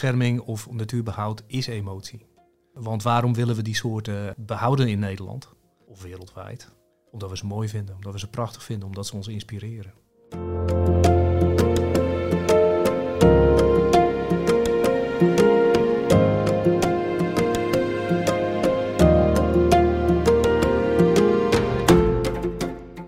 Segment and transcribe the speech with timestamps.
[0.00, 2.26] natuurbescherming of natuurbehoud is emotie.
[2.72, 5.48] Want waarom willen we die soorten behouden in Nederland
[5.86, 6.68] of wereldwijd?
[7.10, 9.92] Omdat we ze mooi vinden, omdat we ze prachtig vinden, omdat ze ons inspireren.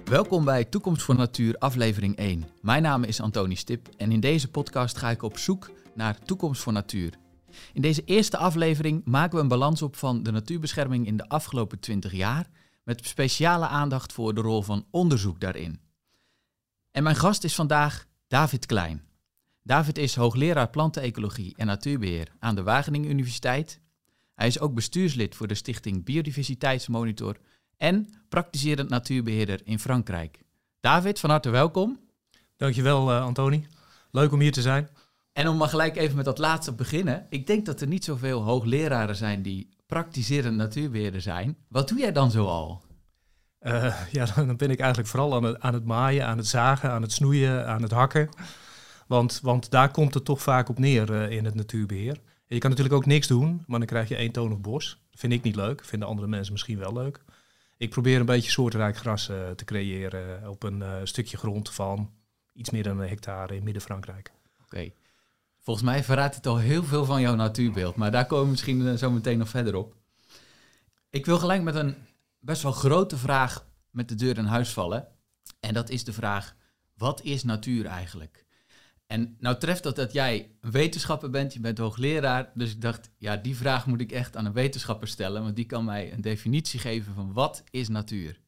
[0.04, 2.44] Welkom bij Toekomst voor Natuur, aflevering 1.
[2.60, 6.62] Mijn naam is Antoni Stip en in deze podcast ga ik op zoek naar Toekomst
[6.62, 7.18] voor Natuur.
[7.72, 11.80] In deze eerste aflevering maken we een balans op van de natuurbescherming in de afgelopen
[11.80, 12.46] 20 jaar,
[12.84, 15.80] met speciale aandacht voor de rol van onderzoek daarin.
[16.90, 19.02] En mijn gast is vandaag David Klein.
[19.62, 23.80] David is hoogleraar plantenecologie en natuurbeheer aan de Wageningen Universiteit.
[24.34, 27.36] Hij is ook bestuurslid voor de stichting Biodiversiteitsmonitor
[27.76, 30.42] en praktiserend natuurbeheerder in Frankrijk.
[30.80, 32.00] David, van harte welkom.
[32.56, 33.66] Dankjewel, uh, Antoni.
[34.10, 34.88] Leuk om hier te zijn.
[35.32, 37.26] En om maar gelijk even met dat laatste te beginnen.
[37.28, 41.56] Ik denk dat er niet zoveel hoogleraren zijn die praktiserend natuurbeheerder zijn.
[41.68, 42.82] Wat doe jij dan zoal?
[43.60, 46.90] Uh, ja, dan ben ik eigenlijk vooral aan het, aan het maaien, aan het zagen,
[46.90, 48.28] aan het snoeien, aan het hakken.
[49.06, 52.20] Want, want daar komt het toch vaak op neer uh, in het natuurbeheer.
[52.46, 55.02] je kan natuurlijk ook niks doen, maar dan krijg je eentonig bos.
[55.10, 57.24] Dat vind ik niet leuk, vinden andere mensen misschien wel leuk.
[57.76, 62.10] Ik probeer een beetje soortrijk gras uh, te creëren op een stukje grond van
[62.52, 64.32] iets meer dan een hectare in Midden-Frankrijk.
[64.64, 64.90] Oké.
[65.62, 68.88] Volgens mij verraadt het al heel veel van jouw natuurbeeld, maar daar komen we misschien
[68.88, 69.96] eh, zo meteen nog verder op.
[71.10, 71.94] Ik wil gelijk met een
[72.38, 75.08] best wel grote vraag met de deur in huis vallen.
[75.60, 76.56] En dat is de vraag,
[76.94, 78.46] wat is natuur eigenlijk?
[79.06, 82.50] En nou treft dat dat jij wetenschapper bent, je bent hoogleraar.
[82.54, 85.66] Dus ik dacht, ja, die vraag moet ik echt aan een wetenschapper stellen, want die
[85.66, 88.40] kan mij een definitie geven van wat is natuur.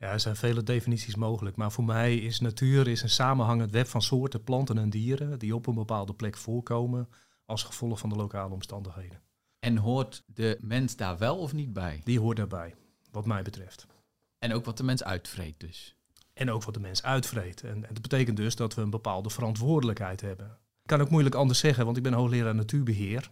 [0.00, 3.86] Ja, er zijn vele definities mogelijk, maar voor mij is natuur is een samenhangend web
[3.86, 7.08] van soorten planten en dieren die op een bepaalde plek voorkomen
[7.44, 9.22] als gevolg van de lokale omstandigheden.
[9.58, 12.00] En hoort de mens daar wel of niet bij?
[12.04, 12.74] Die hoort daarbij,
[13.10, 13.86] wat mij betreft.
[14.38, 15.96] En ook wat de mens uitvreet dus?
[16.32, 17.62] En ook wat de mens uitvreet.
[17.62, 20.46] En, en dat betekent dus dat we een bepaalde verantwoordelijkheid hebben.
[20.82, 23.30] Ik kan ook moeilijk anders zeggen, want ik ben hoogleraar natuurbeheer.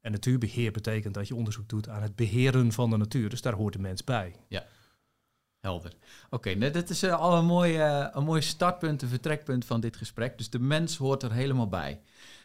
[0.00, 3.28] En natuurbeheer betekent dat je onderzoek doet aan het beheren van de natuur.
[3.28, 4.36] Dus daar hoort de mens bij.
[4.48, 4.64] Ja.
[5.62, 5.92] Helder.
[6.30, 9.80] Oké, okay, dat is uh, al een mooi, uh, een mooi startpunt, een vertrekpunt van
[9.80, 10.38] dit gesprek.
[10.38, 12.00] Dus de mens hoort er helemaal bij.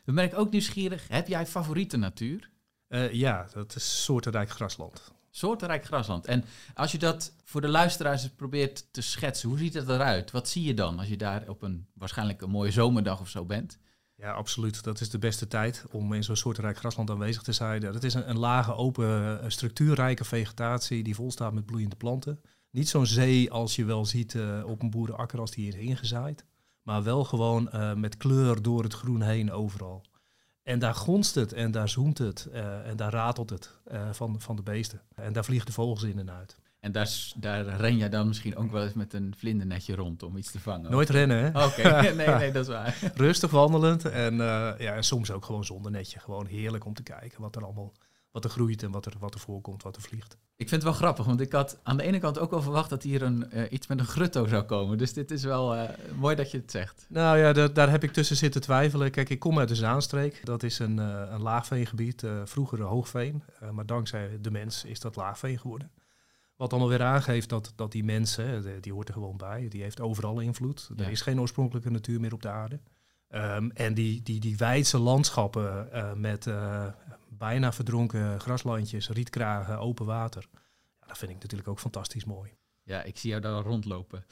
[0.05, 1.07] Dan ben ik ook nieuwsgierig.
[1.07, 2.49] Heb jij favoriete natuur?
[2.89, 5.13] Uh, ja, dat is soortenrijk grasland.
[5.29, 6.25] Soortenrijk grasland.
[6.25, 10.31] En als je dat voor de luisteraars probeert te schetsen, hoe ziet het eruit?
[10.31, 13.45] Wat zie je dan als je daar op een waarschijnlijk een mooie zomerdag of zo
[13.45, 13.79] bent?
[14.15, 14.83] Ja, absoluut.
[14.83, 17.81] Dat is de beste tijd om in zo'n soortenrijk grasland aanwezig te zijn.
[17.81, 22.41] Dat is een, een lage, open, structuurrijke vegetatie die vol staat met bloeiende planten.
[22.71, 26.45] Niet zo'n zee als je wel ziet uh, op een boerenakker als die is ingezaaid.
[26.81, 30.01] Maar wel gewoon uh, met kleur door het groen heen overal.
[30.63, 33.71] En daar gonst het en daar zoemt het uh, en daar ratelt het
[34.11, 35.01] van, van de beesten.
[35.15, 36.57] En daar vliegen de vogels in en uit.
[36.79, 40.37] En daar, daar ren je dan misschien ook wel eens met een vlindernetje rond om
[40.37, 40.91] iets te vangen?
[40.91, 41.65] Nooit rennen, hè?
[41.65, 43.11] Oké, nee, nee, dat is waar.
[43.15, 46.19] Rustig wandelend en, ja, en soms ook gewoon zonder netje.
[46.19, 47.93] Gewoon heerlijk om te kijken wat er allemaal
[48.31, 50.37] wat er groeit en wat er, wat er voorkomt, wat er vliegt.
[50.55, 52.89] Ik vind het wel grappig, want ik had aan de ene kant ook wel verwacht
[52.89, 54.97] dat hier een, uh, iets met een grutto zou komen.
[54.97, 55.83] Dus dit is wel uh,
[56.15, 57.05] mooi dat je het zegt.
[57.09, 59.11] Nou ja, daar heb ik tussen zitten twijfelen.
[59.11, 60.45] Kijk, ik kom uit de Zaanstreek.
[60.45, 63.43] Dat is een, uh, een laagveengebied, vroeger hoogveen.
[63.71, 65.91] maar dankzij de mens is dat laagveen geworden.
[66.55, 70.01] Wat allemaal weer aangeeft dat, dat die mensen, die hoort er gewoon bij, die heeft
[70.01, 70.89] overal invloed.
[70.97, 72.79] Er is geen oorspronkelijke natuur meer op de aarde.
[73.29, 76.45] Um, en die, die, die wijdse landschappen met
[77.37, 80.47] bijna verdronken graslandjes, rietkragen, open water.
[80.99, 82.51] Ja, dat vind ik natuurlijk ook fantastisch mooi.
[82.83, 84.25] Ja, ik zie jou daar rondlopen.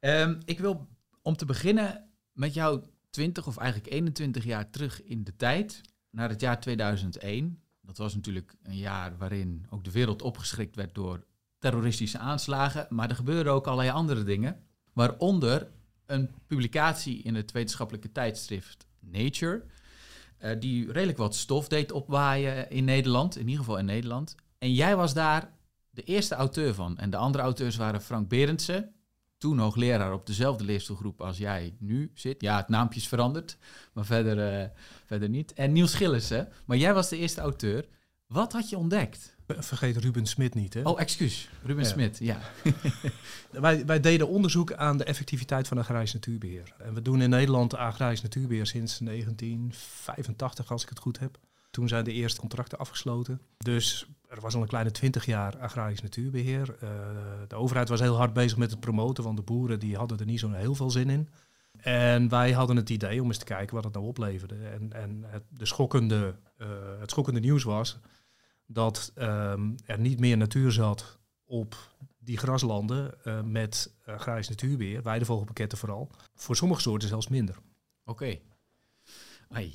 [0.00, 0.88] Um, ik wil
[1.22, 5.80] om te beginnen met jou 20 of eigenlijk 21 jaar terug in de tijd,
[6.10, 7.62] naar het jaar 2001.
[7.82, 11.24] Dat was natuurlijk een jaar waarin ook de wereld opgeschrikt werd door
[11.58, 14.60] terroristische aanslagen, maar er gebeurden ook allerlei andere dingen,
[14.92, 15.70] waaronder
[16.06, 19.64] een publicatie in het wetenschappelijke tijdschrift Nature,
[20.42, 24.34] uh, die redelijk wat stof deed opwaaien in Nederland, in ieder geval in Nederland.
[24.58, 25.52] En jij was daar
[25.90, 26.98] de eerste auteur van.
[26.98, 28.94] En de andere auteurs waren Frank Berendsen,
[29.38, 32.40] toen hoogleraar op dezelfde leerstoelgroep als jij nu zit.
[32.40, 33.58] Ja, het naampje is veranderd,
[33.92, 34.68] maar verder, uh,
[35.06, 35.52] verder niet.
[35.52, 37.88] En Niels Gillissen, maar jij was de eerste auteur.
[38.26, 39.36] Wat had je ontdekt?
[39.46, 40.82] Vergeet Ruben Smit niet, hè?
[40.82, 41.48] Oh, excuus.
[41.62, 41.90] Ruben ja.
[41.90, 42.40] Smit, ja.
[43.50, 46.74] wij, wij deden onderzoek aan de effectiviteit van agrarisch natuurbeheer.
[46.78, 51.38] En we doen in Nederland agrarisch natuurbeheer sinds 1985, als ik het goed heb.
[51.70, 53.40] Toen zijn de eerste contracten afgesloten.
[53.58, 56.76] Dus er was al een kleine twintig jaar agrarisch natuurbeheer.
[56.82, 56.90] Uh,
[57.48, 60.26] de overheid was heel hard bezig met het promoten, want de boeren die hadden er
[60.26, 61.28] niet zo heel veel zin in.
[61.76, 64.54] En wij hadden het idee om eens te kijken wat het nou opleverde.
[64.54, 66.68] En, en het, de schokkende, uh,
[67.00, 67.98] het schokkende nieuws was
[68.66, 71.76] dat um, er niet meer natuur zat op
[72.18, 76.10] die graslanden uh, met uh, grijs natuurbeheer, weidevogelpakketten vooral.
[76.34, 77.56] Voor sommige soorten zelfs minder.
[78.04, 78.40] Oké.
[79.48, 79.72] Okay.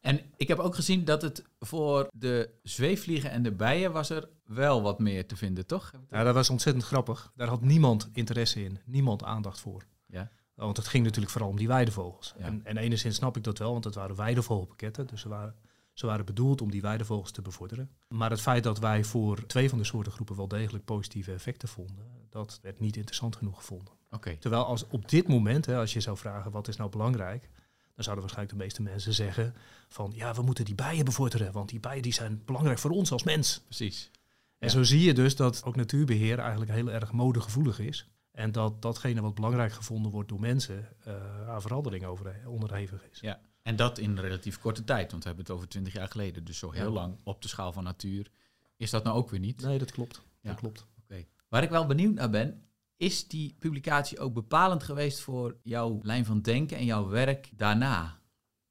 [0.00, 4.28] En ik heb ook gezien dat het voor de zweefvliegen en de bijen was er
[4.44, 5.92] wel wat meer te vinden, toch?
[6.10, 7.32] Ja, dat was ontzettend grappig.
[7.36, 9.84] Daar had niemand interesse in, niemand aandacht voor.
[10.06, 10.30] Ja.
[10.54, 12.34] Want het ging natuurlijk vooral om die weidevogels.
[12.38, 12.44] Ja.
[12.44, 15.06] En, en enigszins snap ik dat wel, want het waren weidevogelpakketten.
[15.06, 15.54] Dus ze waren,
[16.02, 17.90] ze waren bedoeld om die weidevogels te bevorderen.
[18.08, 22.06] Maar het feit dat wij voor twee van de soortengroepen wel degelijk positieve effecten vonden,
[22.30, 23.94] dat werd niet interessant genoeg gevonden.
[24.10, 24.36] Okay.
[24.36, 27.48] Terwijl als op dit moment, hè, als je zou vragen wat is nou belangrijk,
[27.94, 29.54] dan zouden waarschijnlijk de meeste mensen zeggen
[29.88, 33.12] van ja, we moeten die bijen bevorderen, want die bijen die zijn belangrijk voor ons
[33.12, 33.60] als mens.
[33.64, 34.10] Precies.
[34.58, 38.08] En zo zie je dus dat ook natuurbeheer eigenlijk heel erg modegevoelig is.
[38.30, 43.20] En dat datgene wat belangrijk gevonden wordt door mensen uh, aan verandering over, onderhevig is.
[43.20, 46.44] Ja, en dat in relatief korte tijd, want we hebben het over twintig jaar geleden.
[46.44, 46.90] Dus zo heel ja.
[46.90, 48.30] lang op de schaal van natuur
[48.76, 49.62] is dat nou ook weer niet.
[49.62, 50.22] Nee, dat klopt.
[50.40, 50.50] Ja.
[50.50, 50.86] Dat klopt.
[51.02, 51.24] Oké.
[51.48, 52.62] Waar ik wel benieuwd naar ben,
[52.96, 58.20] is die publicatie ook bepalend geweest voor jouw lijn van denken en jouw werk daarna?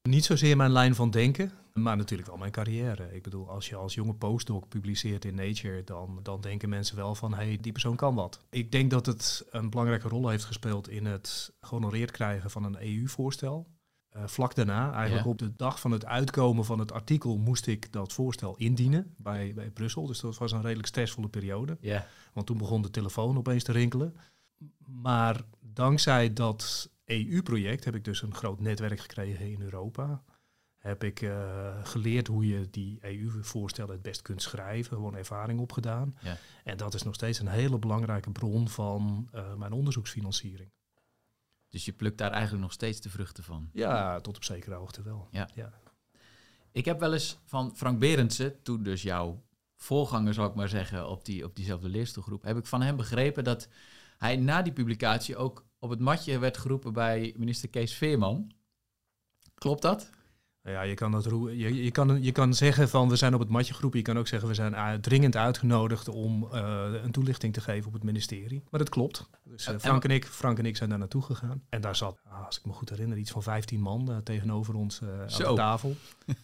[0.02, 3.14] Niet zozeer mijn lijn van denken, maar natuurlijk wel mijn carrière.
[3.14, 7.14] Ik bedoel, als je als jonge postdoc publiceert in Nature, dan, dan denken mensen wel
[7.14, 8.40] van, hé, hey, die persoon kan wat.
[8.50, 12.82] Ik denk dat het een belangrijke rol heeft gespeeld in het gehonoreerd krijgen van een
[12.82, 13.66] EU-voorstel.
[14.16, 15.30] Uh, vlak daarna, eigenlijk ja.
[15.30, 19.52] op de dag van het uitkomen van het artikel, moest ik dat voorstel indienen bij,
[19.54, 20.06] bij Brussel.
[20.06, 21.76] Dus dat was een redelijk stressvolle periode.
[21.80, 22.06] Ja.
[22.32, 24.16] Want toen begon de telefoon opeens te rinkelen.
[24.86, 30.22] Maar dankzij dat EU-project heb ik dus een groot netwerk gekregen in Europa.
[30.76, 36.14] Heb ik uh, geleerd hoe je die EU-voorstellen het best kunt schrijven, gewoon ervaring opgedaan.
[36.20, 36.36] Ja.
[36.64, 40.70] En dat is nog steeds een hele belangrijke bron van uh, mijn onderzoeksfinanciering.
[41.72, 43.70] Dus je plukt daar eigenlijk nog steeds de vruchten van?
[43.72, 45.28] Ja, tot op zekere hoogte wel.
[45.30, 45.48] Ja.
[45.54, 45.72] ja.
[46.72, 49.42] Ik heb wel eens van Frank Berendsen, toen dus jouw
[49.76, 53.44] voorganger, zal ik maar zeggen, op, die, op diezelfde leerstoelgroep, heb ik van hem begrepen
[53.44, 53.68] dat
[54.18, 58.52] hij na die publicatie ook op het matje werd geroepen bij minister Kees Veerman.
[59.54, 60.10] Klopt dat?
[60.64, 63.48] Ja, je kan, dat je, je, kan, je kan zeggen van we zijn op het
[63.48, 63.98] matje geroepen.
[63.98, 67.92] Je kan ook zeggen we zijn dringend uitgenodigd om uh, een toelichting te geven op
[67.92, 68.62] het ministerie.
[68.70, 69.28] Maar dat klopt.
[69.44, 71.62] Dus uh, Frank, en ik, Frank en ik zijn daar naartoe gegaan.
[71.68, 75.00] En daar zat, als ik me goed herinner, iets van 15 man uh, tegenover ons
[75.02, 75.96] aan de tafel.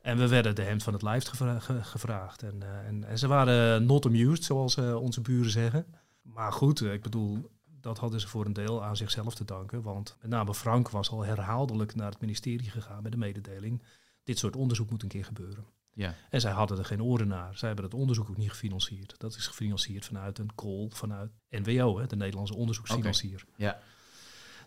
[0.00, 2.42] en we werden de hemd van het lijf gevra gevraagd.
[2.42, 5.86] En, en, en, ze waren not amused, zoals onze buren zeggen.
[6.22, 7.50] Maar goed, ik bedoel,
[7.86, 9.82] dat hadden ze voor een deel aan zichzelf te danken.
[9.82, 13.82] Want met name Frank was al herhaaldelijk naar het ministerie gegaan met de mededeling.
[14.24, 15.64] Dit soort onderzoek moet een keer gebeuren.
[15.92, 16.14] Ja.
[16.30, 17.56] En zij hadden er geen oren naar.
[17.56, 19.14] Zij hebben het onderzoek ook niet gefinancierd.
[19.18, 23.44] Dat is gefinancierd vanuit een call vanuit NWO, hè, de Nederlandse onderzoeksfinancier.
[23.48, 23.66] Okay.
[23.66, 23.80] Ja.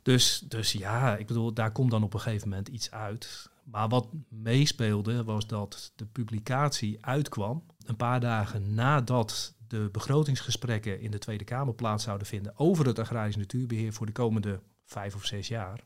[0.04, 3.50] Dus, dus ja, ik bedoel, daar komt dan op een gegeven moment iets uit.
[3.64, 11.12] Maar wat meespeelde was dat de publicatie uitkwam een paar dagen nadat de begrotingsgesprekken in
[11.12, 15.26] de Tweede Kamer plaats zouden vinden over het agrarisch natuurbeheer voor de komende vijf of
[15.26, 15.80] zes jaar.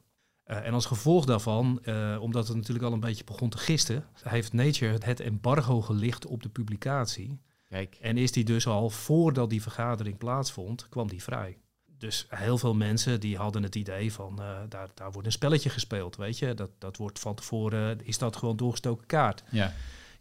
[0.45, 4.06] Uh, en als gevolg daarvan, uh, omdat het natuurlijk al een beetje begon te gisten,
[4.24, 7.39] heeft Nature het embargo gelicht op de publicatie.
[7.69, 7.98] Kijk.
[8.01, 11.57] En is die dus al voordat die vergadering plaatsvond, kwam die vrij.
[11.98, 15.69] Dus heel veel mensen die hadden het idee van uh, daar, daar wordt een spelletje
[15.69, 16.53] gespeeld, weet je.
[16.53, 19.43] Dat, dat wordt van tevoren, is dat gewoon doorgestoken kaart.
[19.50, 19.74] Ja.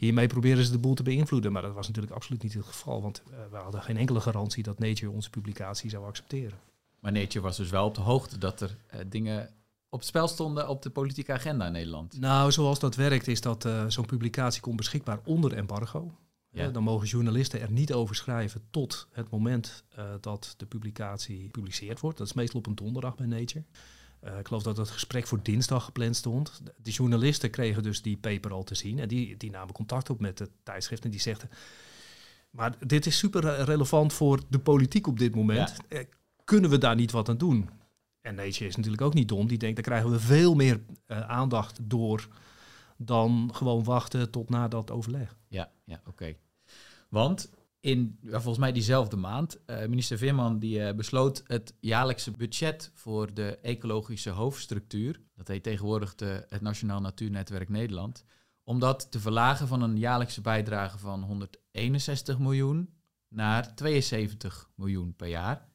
[0.02, 3.02] Hiermee proberen ze de boel te beïnvloeden, maar dat was natuurlijk absoluut niet het geval,
[3.02, 6.58] want uh, we hadden geen enkele garantie dat Nature onze publicatie zou accepteren.
[7.00, 9.50] Maar Nature was dus wel op de hoogte dat er uh, dingen
[9.88, 12.20] op het spel stonden op de politieke agenda in Nederland.
[12.20, 16.12] Nou, zoals dat werkt is dat uh, zo'n publicatie komt beschikbaar onder embargo.
[16.50, 16.68] Ja.
[16.68, 19.84] dan mogen journalisten er niet over schrijven tot het moment
[20.20, 22.18] dat de publicatie gepubliceerd wordt.
[22.18, 23.64] Dat is meestal op een donderdag bij Nature.
[24.24, 26.62] Uh, ik geloof dat het gesprek voor dinsdag gepland stond.
[26.82, 28.98] De journalisten kregen dus die paper al te zien.
[28.98, 31.04] En die, die namen contact op met het tijdschrift.
[31.04, 31.50] En die zegden...
[32.50, 35.76] Maar dit is super relevant voor de politiek op dit moment.
[35.88, 35.98] Ja.
[35.98, 36.04] Uh,
[36.44, 37.70] kunnen we daar niet wat aan doen?
[38.20, 39.48] En Nature is natuurlijk ook niet dom.
[39.48, 42.28] Die denkt, daar krijgen we veel meer uh, aandacht door...
[42.96, 45.36] dan gewoon wachten tot na dat overleg.
[45.48, 46.10] Ja, ja oké.
[46.10, 46.36] Okay.
[47.08, 47.50] Want
[47.82, 52.90] in ja, volgens mij diezelfde maand, uh, minister Veerman die uh, besloot het jaarlijkse budget
[52.94, 58.24] voor de ecologische hoofdstructuur, dat heet tegenwoordig de, het Nationaal Natuurnetwerk Nederland,
[58.64, 62.94] om dat te verlagen van een jaarlijkse bijdrage van 161 miljoen
[63.28, 65.68] naar 72 miljoen per jaar.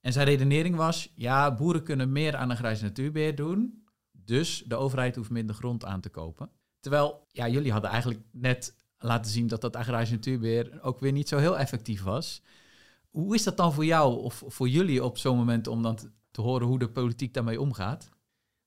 [0.00, 4.76] En zijn redenering was, ja, boeren kunnen meer aan een grijs natuurbeheer doen, dus de
[4.76, 6.50] overheid hoeft minder grond aan te kopen.
[6.80, 11.28] Terwijl, ja, jullie hadden eigenlijk net laten zien dat dat agrarisch natuurbeheer ook weer niet
[11.28, 12.42] zo heel effectief was.
[13.10, 15.98] Hoe is dat dan voor jou of voor jullie op zo'n moment om dan
[16.30, 18.10] te horen hoe de politiek daarmee omgaat?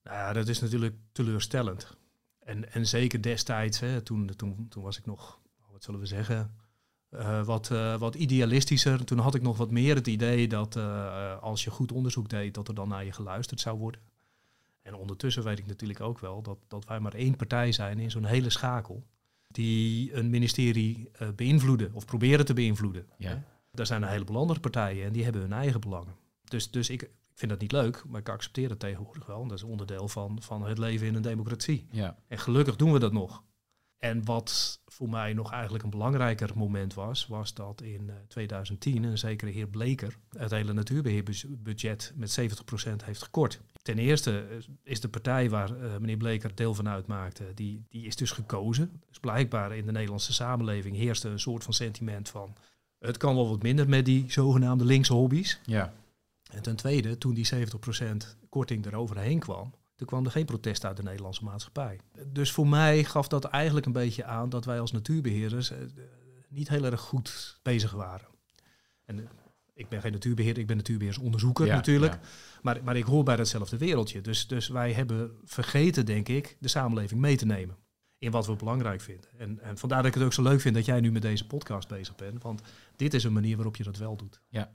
[0.04, 1.98] Nou ja, dat is natuurlijk teleurstellend.
[2.40, 5.40] En, en zeker destijds, hè, toen, toen, toen was ik nog,
[5.72, 6.56] wat zullen we zeggen,
[7.12, 9.06] uh, wat, uh, wat idealistischer.
[9.06, 12.54] Toen had ik nog wat meer het idee dat uh, als je goed onderzoek deed,
[12.54, 14.02] dat er dan naar je geluisterd zou worden.
[14.82, 18.12] En ondertussen weet ik natuurlijk ook wel dat, dat wij maar één partij zijn in
[18.12, 19.04] zo'n hele schakel.
[19.54, 23.08] Die een ministerie beïnvloeden of proberen te beïnvloeden.
[23.18, 23.44] Ja.
[23.72, 26.16] Daar zijn een heleboel andere partijen en die hebben hun eigen belangen.
[26.44, 29.48] Dus, dus ik, ik vind dat niet leuk, maar ik accepteer het tegenwoordig wel.
[29.48, 31.88] Dat is onderdeel van, van het leven in een democratie.
[31.92, 32.18] Ja.
[32.28, 33.44] En gelukkig doen we dat nog.
[34.04, 39.10] En wat voor mij nog eigenlijk een belangrijker moment was, was dat in 2010 eh,
[39.10, 43.60] een zekere heer Bleker het hele natuurbeheerbudget met 70% heeft gekort.
[43.82, 48.06] Ten eerste eh, is de partij waar uh, meneer Bleker deel van uitmaakte, die, die
[48.06, 49.02] is dus gekozen.
[49.08, 52.56] Dus blijkbaar in de Nederlandse samenleving heerste een soort van sentiment van
[53.00, 55.60] het kan wel wat minder met die zogenaamde linkse hobby's.
[55.66, 55.94] Ja.
[56.52, 57.58] En ten tweede, toen die 70%
[58.50, 62.00] korting eroverheen kwam, toen kwam er geen protest uit de Nederlandse maatschappij.
[62.28, 65.78] Dus voor mij gaf dat eigenlijk een beetje aan dat wij als natuurbeheerders eh,
[66.50, 68.28] niet heel erg goed bezig waren.
[69.06, 69.26] En eh,
[69.74, 72.20] ik ben geen natuurbeheerder, ik ben natuurbeheersonderzoeker natuurlijk.
[72.62, 74.22] Maar, maar ik hoor bij datzelfde wereldje.
[74.22, 77.78] Dus, dus wij hebben vergeten, denk ik, de samenleving mee te nemen.
[78.18, 79.30] In wat we belangrijk vinden.
[79.38, 81.48] En, en vandaar dat ik het ook zo leuk vind dat jij nu met deze
[81.48, 82.44] podcast bezig bent.
[82.44, 82.62] Want
[82.96, 84.42] dit is een manier waarop je dat wel doet.
[84.50, 84.72] Ja.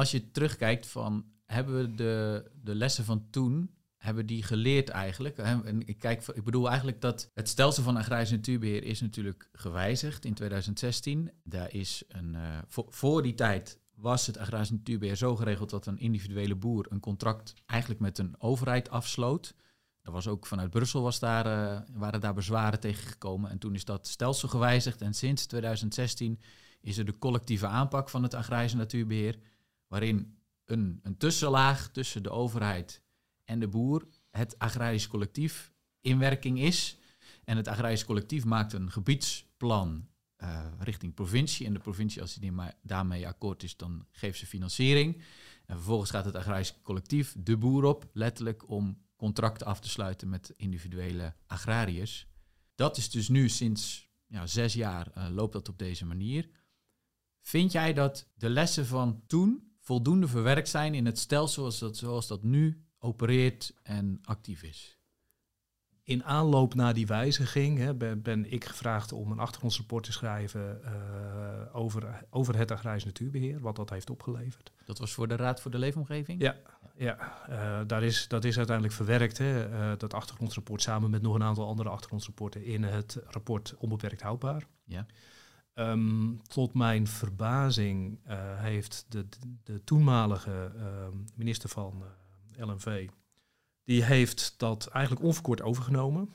[0.00, 5.38] Als je terugkijkt van hebben we de, de lessen van toen, hebben die geleerd eigenlijk?
[5.38, 10.24] En ik, kijk, ik bedoel eigenlijk dat het stelsel van agrarisch natuurbeheer is natuurlijk gewijzigd
[10.24, 11.30] in 2016.
[11.44, 15.86] Daar is een, uh, voor, voor die tijd was het agrarisch natuurbeheer zo geregeld dat
[15.86, 19.54] een individuele boer een contract eigenlijk met een overheid afsloot.
[20.02, 23.50] Er was ook vanuit Brussel was daar, uh, waren daar bezwaren tegengekomen.
[23.50, 25.02] En toen is dat stelsel gewijzigd.
[25.02, 26.40] En sinds 2016
[26.80, 29.38] is er de collectieve aanpak van het agrarisch natuurbeheer
[29.90, 33.02] waarin een, een tussenlaag tussen de overheid
[33.44, 36.98] en de boer, het agrarisch collectief, in werking is.
[37.44, 41.66] En het agrarisch collectief maakt een gebiedsplan uh, richting provincie.
[41.66, 45.22] En de provincie, als die daarmee akkoord is, dan geeft ze financiering.
[45.66, 50.28] En vervolgens gaat het agrarisch collectief de boer op, letterlijk om contracten af te sluiten
[50.28, 52.26] met individuele agrariërs.
[52.74, 56.48] Dat is dus nu sinds ja, zes jaar uh, loopt dat op deze manier.
[57.40, 61.96] Vind jij dat de lessen van toen voldoende verwerkt zijn in het stelsel zoals dat,
[61.96, 64.98] zoals dat nu opereert en actief is.
[66.02, 70.80] In aanloop naar die wijziging hè, ben, ben, ik gevraagd om een achtergrondsrapport te schrijven
[70.84, 74.72] uh, over, over het agrarisch natuurbeheer, wat dat heeft opgeleverd.
[74.84, 76.40] Dat was voor de Raad voor de Leefomgeving?
[76.40, 76.56] Ja,
[76.96, 81.34] ja uh, daar is, dat is uiteindelijk verwerkt, hè, uh, dat achtergrondsrapport, samen met nog
[81.34, 84.66] een aantal andere achtergrondsrapporten in het rapport Onbeperkt Houdbaar.
[84.84, 85.06] Ja.
[85.74, 89.26] Um, tot mijn verbazing uh, heeft de,
[89.64, 90.82] de, toenmalige uh,
[91.34, 93.08] minister van uh, eh, LNV,
[93.84, 96.34] die heeft dat eigenlijk onverkort overgenomen.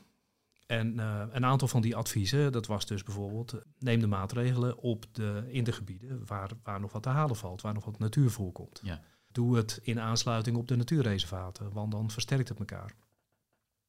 [0.65, 5.05] En eh, een aantal van die adviezen, dat was dus bijvoorbeeld, neem de maatregelen op
[5.11, 8.31] de, in de gebieden waar, waar nog wat te halen valt, waar nog wat natuur
[8.31, 8.79] voorkomt.
[8.83, 9.01] Ja.
[9.31, 12.95] Doe het in aansluiting op de natuurreservaten, want dan versterkt het elkaar.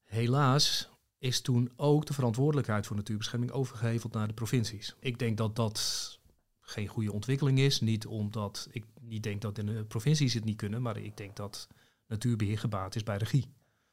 [0.03, 4.95] Helaas is toen ook de verantwoordelijkheid voor natuurbescherming overgeheveld naar de provincies.
[5.01, 6.19] Ik denk dat dat
[6.61, 7.81] geen goede ontwikkeling is.
[7.81, 11.37] Niet omdat ik niet denk dat in de provincies het niet kunnen, maar ik denk
[11.37, 11.69] dat
[12.07, 13.47] natuurbeheer gebaat is bij regie.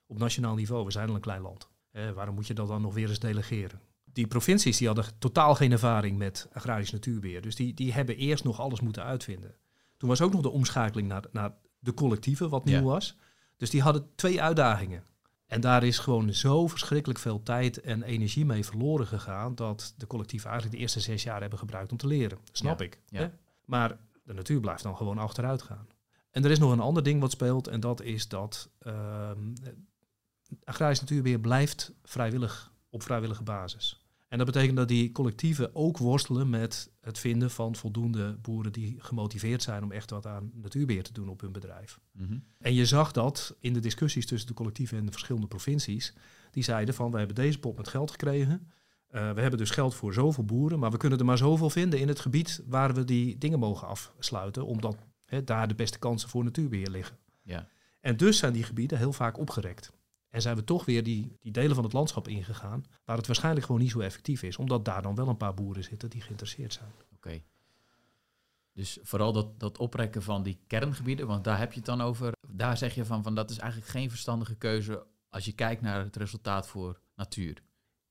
[0.05, 1.67] Op nationaal niveau, we zijn al een klein land.
[1.91, 3.81] Eh, waarom moet je dat dan nog weer eens delegeren?
[4.03, 7.41] Die provincies die hadden totaal geen ervaring met agrarisch natuurbeheer.
[7.41, 9.55] Dus die, die hebben eerst nog alles moeten uitvinden.
[9.97, 13.17] Toen was ook nog de omschakeling naar, naar de collectieven, wat nieuw was.
[13.57, 15.03] Dus die hadden twee uitdagingen.
[15.53, 20.07] En daar is gewoon zo verschrikkelijk veel tijd en energie mee verloren gegaan dat de
[20.07, 22.37] collectieven eigenlijk de eerste zes jaar hebben gebruikt om te leren.
[22.51, 22.99] snap ik.
[23.07, 23.31] Ja.
[23.65, 25.87] Maar de natuur blijft dan gewoon achteruit gaan.
[26.31, 29.31] En er is nog een ander ding wat speelt en dat is dat uh,
[30.63, 34.02] agrarisch natuurbeheer blijft vrijwillig op vrijwillige basis.
[34.33, 38.95] En dat betekent dat die collectieven ook worstelen met het vinden van voldoende boeren die
[38.99, 41.99] gemotiveerd zijn om echt wat aan natuurbeheer te doen op hun bedrijf.
[42.11, 42.37] Mhm.
[42.59, 46.13] En je zag dat in de discussies tussen de collectieven en de verschillende provincies.
[46.51, 48.71] Die zeiden van we hebben deze pot met geld gekregen.
[49.11, 51.99] Uh, we hebben dus geld voor zoveel boeren, maar we kunnen er maar zoveel vinden
[51.99, 54.97] in het gebied waar we die dingen mogen afsluiten, omdat
[55.43, 57.17] daar de beste kansen voor natuurbeheer liggen.
[57.43, 57.67] Ja.
[58.01, 59.91] En dus zijn die gebieden heel vaak opgerekt.
[60.33, 63.65] En zijn we toch weer die, die delen van het landschap ingegaan, waar het waarschijnlijk
[63.65, 66.73] gewoon niet zo effectief is, omdat daar dan wel een paar boeren zitten die geïnteresseerd
[66.73, 66.91] zijn.
[67.15, 67.41] Oké.
[68.73, 72.31] Dus vooral dat, dat oprekken van die kerngebieden, want daar heb je het dan over.
[72.47, 76.03] Daar zeg je van, van dat is eigenlijk geen verstandige keuze als je kijkt naar
[76.03, 77.61] het resultaat voor natuur.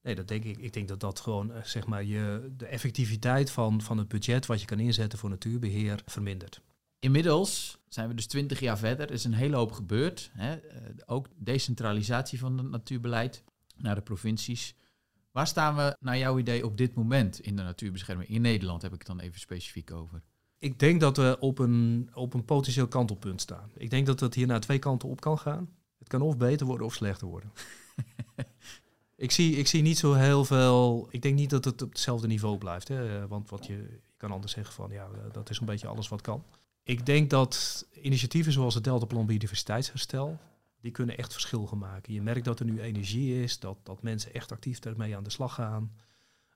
[0.03, 0.59] Nee, dat denk ik.
[0.59, 4.47] Ik denk dat dat gewoon eh, zeg maar je, de effectiviteit van, van het budget
[4.47, 6.61] wat je kan inzetten voor natuurbeheer vermindert.
[6.99, 9.07] Inmiddels zijn we dus twintig jaar verder.
[9.07, 10.31] Er is een hele hoop gebeurd.
[10.33, 10.55] Hè?
[10.55, 13.45] Eh, ook decentralisatie van het natuurbeleid
[13.77, 14.75] naar de provincies.
[15.31, 18.29] Waar staan we naar jouw idee op dit moment in de natuurbescherming?
[18.29, 20.23] In Nederland heb ik het dan even specifiek over.
[20.59, 23.71] Ik denk dat we op een, op een potentieel kantelpunt staan.
[23.75, 25.69] Ik denk dat het hier naar twee kanten op kan gaan.
[25.99, 27.53] Het kan of beter worden of slechter worden.
[29.17, 31.09] ik, zie, ik zie niet zo heel veel.
[31.11, 32.89] Ik denk niet dat het op hetzelfde niveau blijft.
[32.89, 33.29] Hè?
[33.29, 36.21] Want wat je, je kan anders zeggen van ja, dat is een beetje alles wat
[36.21, 36.45] kan.
[36.83, 40.39] Ik denk dat initiatieven zoals het Deltaplan Biodiversiteitsherstel,
[40.81, 42.13] die kunnen echt verschil gaan maken.
[42.13, 45.31] Je merkt dat er nu energie is, dat, dat mensen echt actief daarmee aan de
[45.31, 45.93] slag gaan.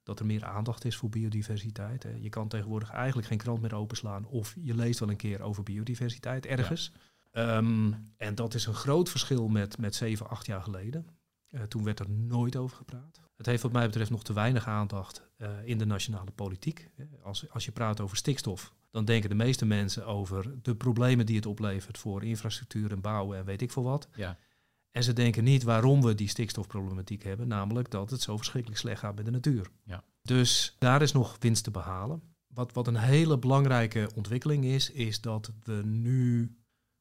[0.02, 2.02] Dat er meer aandacht is voor biodiversiteit.
[2.02, 2.10] Hè.
[2.10, 5.62] Je kan tegenwoordig eigenlijk geen krant meer openslaan of je leest wel een keer over
[5.62, 6.92] biodiversiteit ergens.
[7.32, 11.06] Ehm, en dat is een groot verschil met, met 7, 8 jaar geleden.
[11.50, 13.20] Uh, toen werd er nooit over gepraat.
[13.36, 16.88] Het heeft wat mij betreft nog te weinig aandacht uh, in de nationale politiek.
[17.22, 21.36] Als, als je praat over stikstof, dan denken de meeste mensen over de problemen die
[21.36, 24.08] het oplevert voor infrastructuur en bouwen en weet ik veel wat.
[24.14, 24.38] Ja.
[24.90, 29.00] En ze denken niet waarom we die stikstofproblematiek hebben, namelijk dat het zo verschrikkelijk slecht
[29.00, 29.70] gaat met de natuur.
[29.84, 30.04] Ja.
[30.22, 32.22] Dus daar is nog winst te behalen.
[32.46, 36.56] Wat, wat een hele belangrijke ontwikkeling is, is dat we nu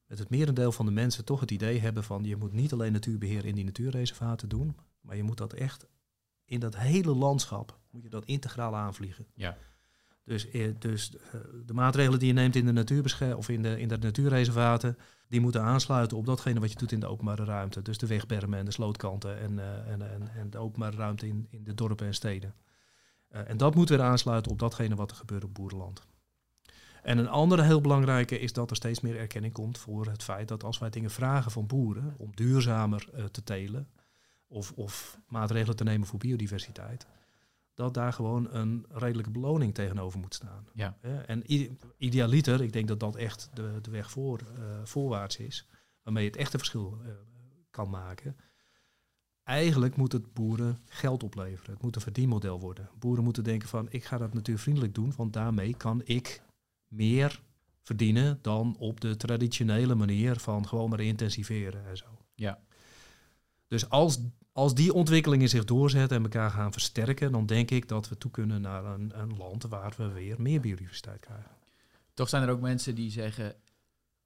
[0.06, 2.92] met het merendeel van de mensen toch het idee hebben van je moet niet alleen
[2.92, 5.86] natuurbeheer in die natuurreservaten doen, maar je moet dat echt
[6.44, 9.26] in dat hele landschap, moet je dat integraal aanvliegen.
[9.34, 9.56] Ja.
[10.26, 13.88] Dus, eh, dus eh, de maatregelen die je neemt in de of in de, in
[13.88, 17.82] de natuurreservaten, die moeten aansluiten op datgene wat je doet in de openbare ruimte.
[17.82, 21.46] Dus de wegbermen en de slootkanten en, uh, en, en, en, de openbare ruimte in,
[21.50, 22.54] in de dorpen en steden.
[23.28, 26.02] En dat moet weer aansluiten op datgene wat er gebeurt op boerenland.
[27.02, 30.48] En een andere heel belangrijke is dat er steeds meer erkenning komt voor het feit
[30.48, 33.88] dat als wij dingen vragen van boeren om duurzamer te telen
[34.46, 37.06] of, of maatregelen te nemen voor biodiversiteit,
[37.76, 40.66] dat daar gewoon een redelijke beloning tegenover moet staan.
[40.72, 40.96] Ja.
[41.26, 41.42] En
[41.96, 45.68] idealiter, ik denk dat dat echt de, de weg voor, uh, voorwaarts is,
[46.02, 47.08] waarmee je het echte verschil uh,
[47.70, 48.36] kan maken.
[49.42, 51.72] Eigenlijk moet het boeren geld opleveren.
[51.72, 52.88] Het moet een verdienmodel worden.
[52.98, 56.42] Boeren moeten denken van, ik ga dat natuurvriendelijk doen, want daarmee kan ik
[56.88, 57.42] meer
[57.82, 62.06] verdienen dan op de traditionele manier van gewoon maar intensiveren en zo.
[62.34, 62.60] Ja.
[63.68, 64.20] Dus als
[64.56, 68.30] als die ontwikkelingen zich doorzetten en elkaar gaan versterken, dan denk ik dat we toe
[68.30, 71.50] kunnen naar een, een, land waar we weer meer biodiversiteit krijgen.
[72.14, 73.54] Toch zijn er ook mensen die zeggen,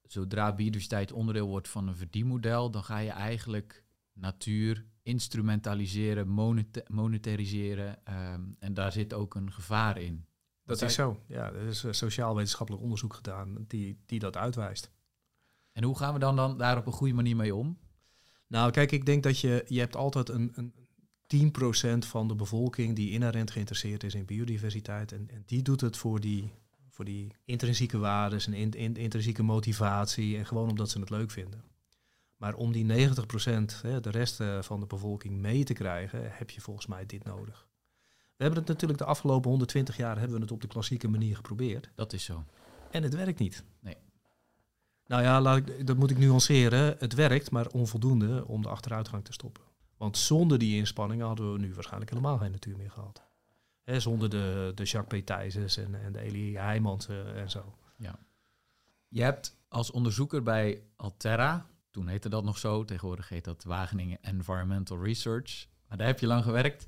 [0.03, 7.99] zodra biodiversiteit onderdeel wordt van een verdienmodel, dan ga je eigenlijk natuur instrumentaliseren, monet monetariseren.
[8.33, 10.25] Um, en daar zit ook een gevaar in.
[10.63, 11.23] Dat, dat is zo.
[11.27, 14.91] Ja, er is sociaal-wetenschappelijk onderzoek gedaan die, die dat uitwijst.
[15.71, 17.77] En hoe gaan we dan, dan daar op een goede manier mee om?
[18.51, 20.73] Nou, kijk, ik denk dat je, je hebt altijd een, een
[22.05, 25.11] 10% van de bevolking die inherent geïnteresseerd is in biodiversiteit.
[25.11, 26.51] En, en die doet het voor die,
[26.89, 31.31] voor die intrinsieke waarden en in, in, intrinsieke motivatie en gewoon omdat ze het leuk
[31.31, 31.63] vinden.
[32.37, 32.87] Maar om die 90%,
[33.81, 37.23] hè, de rest uh, van de bevolking, mee te krijgen, heb je volgens mij dit
[37.23, 37.67] nodig.
[38.35, 41.35] We hebben het natuurlijk de afgelopen 120 jaar hebben we het op de klassieke manier
[41.35, 41.89] geprobeerd.
[41.95, 42.43] Dat is zo.
[42.89, 43.63] En het werkt niet.
[43.79, 43.97] Nee.
[45.11, 46.95] Nou ja, laat ik, dat moet ik nuanceren.
[46.99, 49.63] Het werkt, maar onvoldoende om de achteruitgang te stoppen.
[49.97, 53.21] Want zonder die inspanningen hadden we nu waarschijnlijk helemaal geen natuur meer gehad.
[53.83, 55.29] He, zonder de, de Jacques P.
[55.29, 57.75] En, en de Elie Heijmans en zo.
[57.97, 58.19] Ja.
[59.07, 64.17] Je hebt als onderzoeker bij Alterra, toen heette dat nog zo, tegenwoordig heet dat Wageningen
[64.21, 65.67] Environmental Research.
[65.87, 66.87] Maar daar heb je lang gewerkt.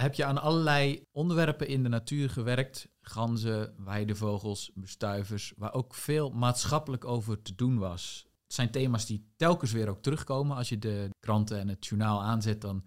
[0.00, 6.30] Heb je aan allerlei onderwerpen in de natuur gewerkt ganzen, weidevogels, bestuivers, waar ook veel
[6.30, 8.26] maatschappelijk over te doen was.
[8.44, 10.56] Het zijn thema's die telkens weer ook terugkomen.
[10.56, 12.86] Als je de kranten en het journaal aanzet, dan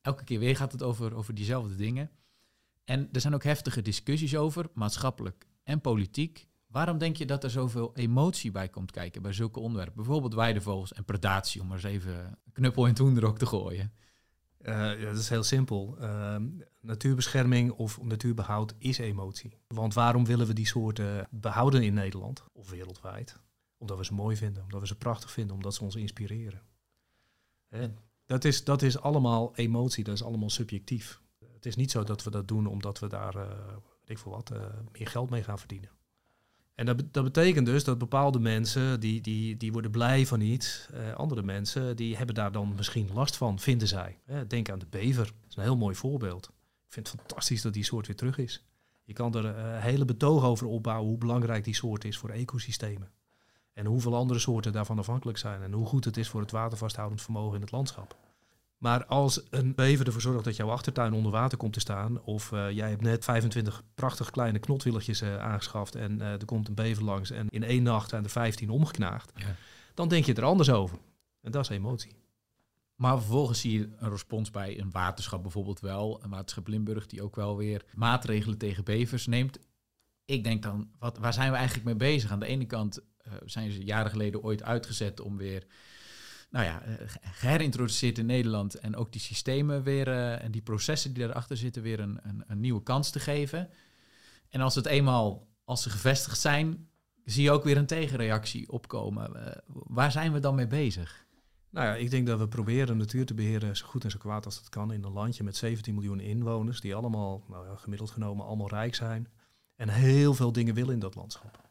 [0.00, 2.10] elke keer weer gaat het over, over diezelfde dingen.
[2.84, 6.48] En er zijn ook heftige discussies over, maatschappelijk en politiek.
[6.66, 9.96] Waarom denk je dat er zoveel emotie bij komt kijken bij zulke onderwerpen?
[9.96, 13.92] Bijvoorbeeld weidevogels en predatie, om maar eens even een knuppel in het hoenderok te gooien.
[14.62, 15.96] Uh, dat is heel simpel.
[16.00, 16.36] Uh,
[16.80, 19.58] natuurbescherming of natuurbehoud is emotie.
[19.68, 23.36] Want waarom willen we die soorten behouden in Nederland of wereldwijd?
[23.78, 26.62] Omdat we ze mooi vinden, omdat we ze prachtig vinden, omdat ze ons inspireren.
[28.26, 31.20] Dat, is, dat is allemaal emotie, dat is allemaal subjectief.
[31.52, 34.32] Het is niet zo dat we dat doen omdat we daar, uh, weet ik veel
[34.32, 34.52] wat,
[34.92, 35.90] meer geld mee gaan verdienen.
[36.80, 40.88] En dat, dat, betekent dus dat bepaalde mensen die, die, die worden blij van iets.
[40.94, 44.18] Uh, andere mensen die hebben daar dan misschien last van, vinden zij.
[44.48, 45.24] Denk aan de bever.
[45.24, 46.46] Dat is een heel mooi voorbeeld.
[46.86, 48.64] Ik vind het fantastisch dat die soort weer terug is.
[49.04, 52.30] Je kan er een uh, hele betoog over opbouwen hoe belangrijk die soort is voor
[52.30, 53.10] ecosystemen.
[53.72, 55.62] En hoeveel andere soorten daarvan afhankelijk zijn.
[55.62, 58.16] En hoe goed het is voor het watervasthoudend vermogen in het landschap.
[58.80, 62.52] Maar als een bever ervoor zorgt dat jouw achtertuin onder water komt te staan, of
[62.52, 67.04] eh, jij hebt net 25 prachtig kleine knotwilletjes uh, aangeschaft en er komt een bever
[67.04, 69.56] langs en in één nacht zijn er 15 omgeknaagd, ja.
[69.94, 70.98] dan denk je er anders over.
[71.40, 72.16] En dat is emotie.
[72.94, 76.20] Maar vervolgens zie je een respons bij een waterschap bijvoorbeeld wel.
[76.22, 79.58] Een waterschap Limburg die ook wel weer maatregelen tegen bevers neemt.
[80.24, 82.30] Ik denk dan, wat, waar zijn we eigenlijk mee bezig?
[82.30, 82.98] Aan de ene kant
[83.44, 85.66] zijn ze jaren geleden ooit uitgezet om weer
[86.50, 88.74] nou ja, uh, geherintroduceerd in Nederland.
[88.74, 92.44] En ook die systemen weer uh, en die processen die daarachter zitten weer een, een,
[92.46, 93.68] een, nieuwe kans te geven.
[94.48, 96.88] En als het eenmaal, als ze gevestigd zijn,
[97.24, 99.62] zie je ook weer een tegenreactie opkomen.
[99.66, 101.26] waar zijn we dan mee bezig?
[101.70, 104.44] Nou ja, ik denk dat we proberen natuur te beheren zo goed en zo kwaad
[104.44, 108.10] als dat kan in een landje met 17 miljoen inwoners, die allemaal, nou ja, gemiddeld
[108.10, 109.28] genomen, allemaal rijk zijn
[109.76, 111.68] en heel veel dingen willen in dat landschap.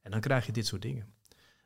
[0.00, 1.14] En dan krijg je dit soort dingen.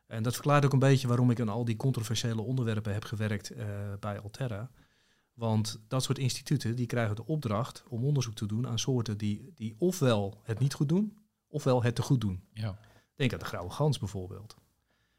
[0.06, 3.52] En dat verklaart ook een beetje waarom ik aan al die controversiële onderwerpen heb gewerkt
[3.52, 3.64] uh,
[4.00, 4.70] bij Alterra.
[5.34, 9.52] Want dat soort instituten die krijgen de opdracht om onderzoek te doen aan soorten die,
[9.54, 11.16] die ofwel het niet goed doen,
[11.48, 12.42] ofwel het te goed doen.
[12.52, 12.78] Ja.
[13.14, 14.56] Denk aan de grauwe gans bijvoorbeeld.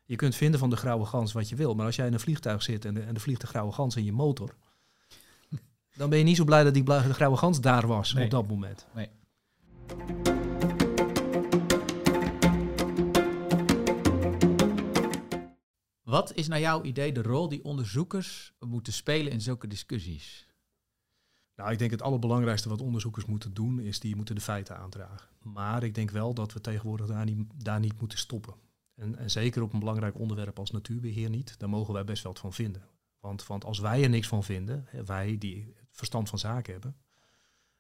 [0.06, 2.20] Je kunt vinden van de grauwe gans wat je wil, maar als jij in een
[2.20, 4.56] vliegtuig zit en, en er vliegt de grauwe gans in je motor,
[5.98, 8.48] dan ben je niet zo blij dat die de grauwe gans daar was op dat
[8.48, 8.88] moment.
[8.94, 10.37] Nee.
[16.08, 20.48] Wat is naar jouw idee de rol die onderzoekers moeten spelen in zulke discussies?
[21.56, 25.30] Nou, ik denk het allerbelangrijkste wat onderzoekers moeten doen, is die moeten de feiten aandragen.
[25.42, 28.54] Maar ik denk wel dat we tegenwoordig daar niet, daar niet moeten stoppen.
[28.96, 31.60] En, en, zeker op een belangrijk onderwerp als natuurbeheer niet.
[31.60, 32.88] Daar mogen wij best wel wat van vinden.
[33.20, 36.96] Want, want als wij er niks van vinden, wij die verstand van zaken hebben,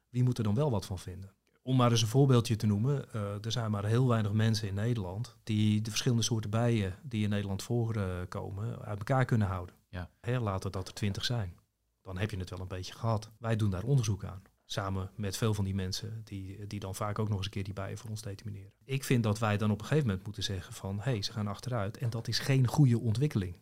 [0.10, 1.34] wie moet er dan wel wat van vinden?
[1.68, 4.74] Om maar eens een voorbeeldje te noemen, uh, er zijn maar heel weinig mensen in
[4.74, 9.76] Nederland die de verschillende soorten bijen die in Nederland voorkomen uit elkaar kunnen houden.
[9.90, 10.10] Ja.
[10.22, 11.54] Hè, laten dat er twintig zijn.
[12.02, 13.30] Dan heb je het wel een beetje gehad.
[13.40, 14.42] Wij doen daar onderzoek aan.
[14.66, 17.64] Samen met veel van die mensen die, die dan vaak ook nog eens een keer
[17.64, 18.72] die bijen voor ons determineren.
[18.84, 21.32] Ik vind dat wij dan op een gegeven moment moeten zeggen van hé, hey, ze
[21.32, 23.56] gaan achteruit en dat is geen goede ontwikkeling.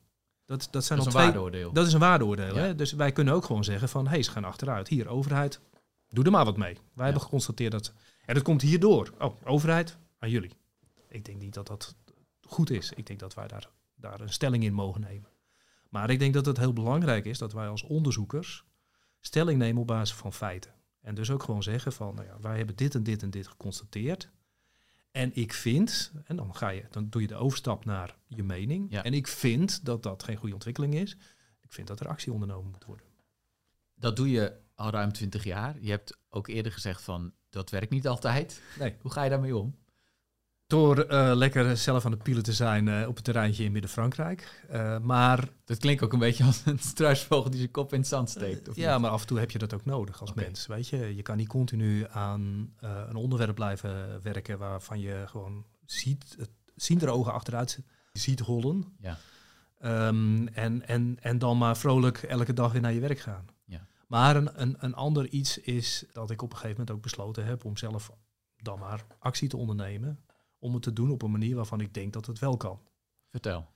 [0.46, 1.74] Dat, dat, zijn dat is een twee, waardeoordeel.
[1.74, 2.56] Dat is een waardeoordeel.
[2.56, 2.76] Hè?
[2.76, 4.88] Dus wij kunnen ook gewoon zeggen van hé, hey, ze gaan achteruit.
[4.88, 5.60] Hier, overheid,
[6.10, 6.78] doe er maar wat mee.
[6.94, 7.94] Wij hebben geconstateerd dat.
[8.26, 9.14] En dat komt hierdoor.
[9.20, 10.52] Oh, overheid, aan jullie.
[11.10, 11.96] Ik denk niet dat dat
[12.42, 12.92] goed is.
[12.92, 15.30] Ik denk dat wij daar, daar een stelling in mogen nemen.
[15.90, 18.66] Maar ik denk dat het heel belangrijk is dat wij als onderzoekers
[19.20, 20.74] stelling nemen op basis van feiten.
[21.02, 23.48] En dus ook gewoon zeggen van, nou ja, wij hebben dit en dit en dit
[23.48, 24.32] geconstateerd.
[25.12, 28.92] En ik vind, en dan, ga je, dan doe je de overstap naar je mening.
[28.92, 31.18] En ik vind dat dat geen goede ontwikkeling is.
[31.62, 33.06] Ik vind dat er actie ondernomen moet worden.
[33.96, 35.76] Dat doe je al ruim 20 jaar.
[35.80, 38.62] Je hebt ook eerder gezegd van, dat werkt niet altijd.
[38.80, 38.96] Nee.
[39.02, 39.76] Hoe ga je daarmee om?
[40.68, 44.66] Door uh, lekker zelf aan de pielen te zijn uh, op het terreintje in Midden-Frankrijk.
[44.72, 45.50] Uh, maar...
[45.66, 48.70] Dat klinkt ook een beetje als een struisvogel die zijn kop in het zand steekt.
[48.70, 49.02] Of ja, niet?
[49.02, 50.44] maar af en toe heb je dat ook nodig als okay.
[50.44, 50.68] mens.
[50.68, 51.16] Weet je?
[51.16, 57.02] je kan niet continu aan een onderwerp blijven werken waarvan je gewoon ziet, het, zien
[57.02, 57.80] er ogen achteruit
[58.14, 58.98] ziet rollen.
[59.00, 59.18] Ja.
[60.08, 63.46] Um, en, en, en dan maar vrolijk elke dag weer naar je werk gaan.
[64.08, 67.46] Maar een, een, een ander iets is dat ik op een gegeven moment ook besloten
[67.46, 68.12] heb om zelf
[68.56, 70.20] dan maar actie te ondernemen
[70.60, 72.80] om het te doen op een manier waarvan ik denk dat het wel kan.
[73.30, 73.74] Vertel.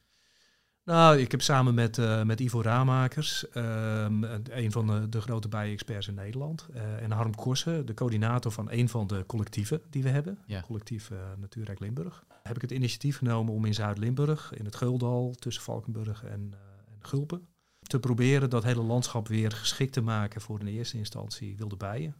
[0.83, 5.47] Nou, ik heb samen met, uh, met Ivo Raamakers, um, een van de, de grote
[5.47, 10.03] bijen-experts in Nederland, uh, en Harm Korsen, de coördinator van een van de collectieven die
[10.03, 10.61] we hebben, ja.
[10.61, 15.33] collectief uh, Natuurrijk Limburg, heb ik het initiatief genomen om in Zuid-Limburg, in het Guldal,
[15.39, 16.53] tussen Valkenburg en,
[16.85, 17.47] en Gulpen,
[17.89, 22.15] te proberen dat hele landschap weer geschikt te maken voor in eerste instantie wilde bijen.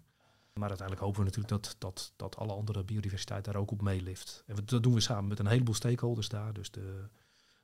[0.53, 4.43] Maar uiteindelijk hopen we natuurlijk dat, dat, dat alle andere biodiversiteit daar ook op meelift.
[4.45, 6.53] En dat doen we samen met een heleboel stakeholders daar.
[6.53, 7.07] Dus de,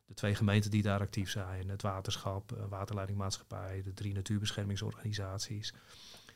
[0.06, 5.74] de twee gemeenten die daar actief zijn, het waterschap, eh, waterleidingmaatschappij, de drie natuurbeschermingsorganisaties,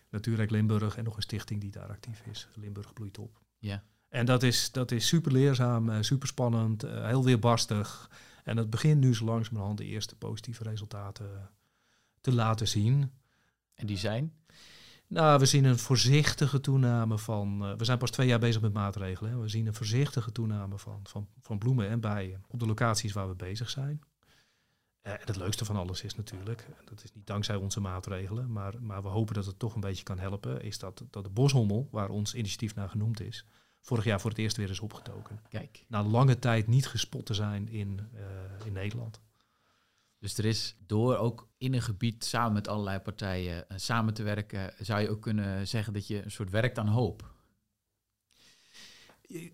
[0.09, 2.47] Natuurrijk Limburg en nog een stichting die daar actief is.
[2.55, 3.41] Limburg bloeit op.
[3.57, 3.83] Ja.
[4.07, 8.09] En dat is, dat is super leerzaam, eh, super spannend, eh, heel weerbarstig.
[8.43, 11.49] En het begint nu zo langzamerhand de eerste positieve resultaten
[12.21, 13.11] te laten zien.
[13.73, 14.33] En die zijn?
[15.07, 17.59] Nou, we zien een voorzichtige toename van.
[17.63, 19.31] Uh, we zijn pas twee jaar bezig met maatregelen.
[19.31, 19.37] Hè.
[19.37, 23.27] We zien een voorzichtige toename van, van, van bloemen en bijen op de locaties waar
[23.27, 24.01] we bezig zijn.
[25.03, 28.81] Uh, en het leukste van alles is natuurlijk, dat is niet dankzij onze maatregelen, maar,
[28.81, 31.87] maar we hopen dat het toch een beetje kan helpen, is dat, dat de boshommel,
[31.91, 33.45] waar ons initiatief naar genoemd is,
[33.81, 35.41] vorig jaar voor het eerst weer is opgetoken.
[35.49, 35.85] Kijk.
[35.87, 39.21] Na lange tijd niet gespot te zijn in, uh, in Nederland.
[40.19, 44.23] Dus er is door ook in een gebied samen met allerlei partijen eh, samen te
[44.23, 47.37] werken, zou je ook kunnen zeggen dat je een soort werkt aan hoop.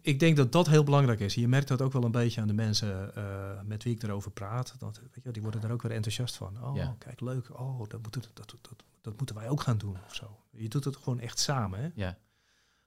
[0.02, 1.36] Ik denk dat dat heel belangrijk is.
[1.36, 4.32] Je merkt dat ook wel een beetje aan de mensen uh, met wie ik erover
[4.32, 4.76] praat.
[4.80, 6.64] Dat, weet je, die worden daar ook weer enthousiast van.
[6.64, 7.60] Oh, kijk, leuk.
[7.60, 10.40] Oh, dat, moet, dat, dat, dat, dat, moeten wij ook gaan doen of zo.
[10.52, 11.80] Je doet het gewoon echt samen.
[11.80, 11.90] Hè?
[11.96, 12.18] Ja.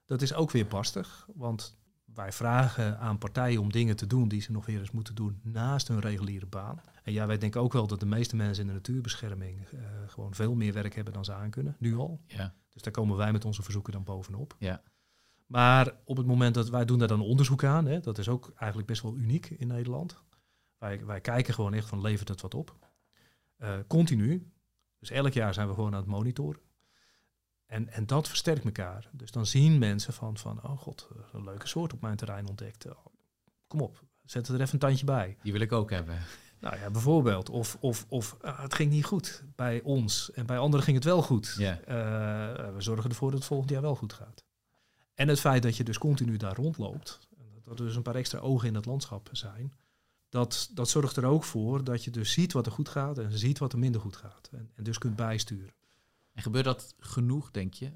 [0.04, 1.76] Dat is ook weer bastig, want
[2.14, 5.40] wij vragen aan partijen om dingen te doen die ze nog weer eens moeten doen
[5.42, 6.80] naast hun reguliere baan.
[7.02, 10.34] En ja, wij denken ook wel dat de meeste mensen in de natuurbescherming uh, gewoon
[10.34, 12.20] veel meer werk hebben dan ze aan kunnen, nu al.
[12.26, 12.54] Ja.
[12.68, 14.56] Dus daar komen wij met onze verzoeken dan bovenop.
[14.58, 14.82] Ja.
[15.46, 18.52] Maar op het moment dat wij doen daar dan onderzoek aan, hè, dat is ook
[18.56, 20.22] eigenlijk best wel uniek in Nederland.
[20.78, 22.76] Wij, wij kijken gewoon echt van levert het wat op.
[23.58, 24.52] Uh, continu.
[24.98, 26.60] Dus elk jaar zijn we gewoon aan het monitoren.
[27.68, 29.08] En, en dat versterkt elkaar.
[29.12, 32.86] Dus dan zien mensen van, van oh god, een leuke soort op mijn terrein ontdekt.
[32.86, 33.06] Oh,
[33.66, 35.36] kom op, zet er even een tandje bij.
[35.42, 36.18] Die wil ik ook hebben.
[36.60, 37.50] Nou ja, bijvoorbeeld.
[37.50, 41.06] Of, of, of uh, het ging niet goed bij ons en bij anderen ging het
[41.06, 41.54] wel goed.
[41.58, 41.78] Ja.
[41.80, 44.44] Uh, we zorgen ervoor dat het volgend jaar wel goed gaat.
[45.14, 47.18] En het feit dat je dus continu daar rondloopt,
[47.62, 49.72] dat er dus een paar extra ogen in het landschap zijn,
[50.28, 53.38] dat, dat zorgt er ook voor dat je dus ziet wat er goed gaat en
[53.38, 54.48] ziet wat er minder goed gaat.
[54.52, 55.72] En, en dus kunt bijsturen.
[56.38, 57.90] En gebeurt dat genoeg, denk je?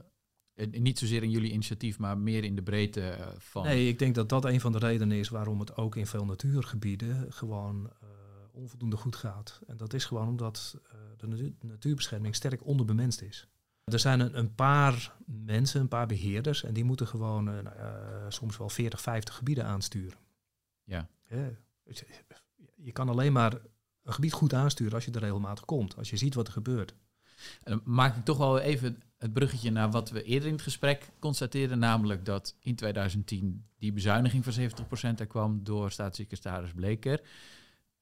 [0.70, 3.64] niet zozeer in jullie initiatief, maar meer in de breedte eh, van.
[3.64, 6.24] Nee, ik denk dat dat een van de redenen is waarom het ook in veel
[6.24, 8.08] natuurgebieden gewoon uh,
[8.52, 9.60] onvoldoende goed gaat.
[9.66, 13.48] En dat is gewoon omdat uh, de natuurbescherming sterk onderbemenst is.
[13.84, 17.68] Er zijn een, een, paar mensen, een paar beheerders, en die moeten gewoon nou,
[18.28, 20.18] soms wel 40, 50 gebieden aansturen.
[20.84, 21.08] Ja.
[22.76, 23.52] Je kan alleen maar
[24.02, 26.94] een gebied goed aansturen als je er regelmatig komt, als je ziet wat er gebeurt.
[27.64, 31.10] Dan maak ik toch wel even het bruggetje naar wat we eerder in het gesprek
[31.18, 34.70] constateerden, namelijk dat in 2010 die bezuiniging van
[35.14, 37.20] 70% er kwam door staatssecretaris Bleker.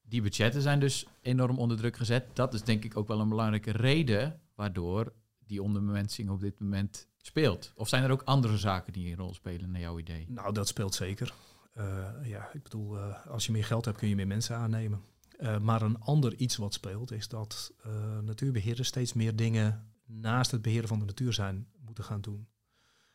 [0.01, 2.25] Die budgetten zijn dus enorm onder druk gezet.
[2.33, 5.13] Dat is denk ik ook wel een belangrijke reden waardoor
[5.45, 7.71] die onderbemensing op dit moment speelt.
[7.75, 10.25] Of zijn er ook andere zaken die een rol spelen naar jouw idee?
[10.29, 11.33] Nou, dat speelt zeker.
[11.77, 15.01] Uh, ja, ik bedoel, uh, als je meer geld hebt kun je meer mensen aannemen.
[15.41, 20.51] Uh, maar een ander iets wat speelt is dat uh, natuurbeheerders steeds meer dingen naast
[20.51, 22.47] het beheren van de natuur zijn moeten gaan doen.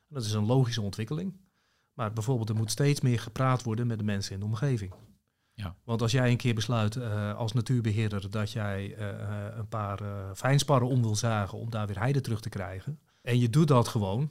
[0.09, 1.37] En dat is een logische ontwikkeling.
[1.93, 4.95] Maar bijvoorbeeld er moet steeds meer gepraat worden met de mensen in de omgeving.
[5.53, 5.77] Ja.
[5.85, 8.99] Want als jij een keer besluit uh, als natuurbeheerder dat jij
[9.59, 10.01] een paar
[10.35, 13.01] fijnsparren om wil zagen om daar weer heide terug te krijgen.
[13.23, 14.31] En je doet dat gewoon,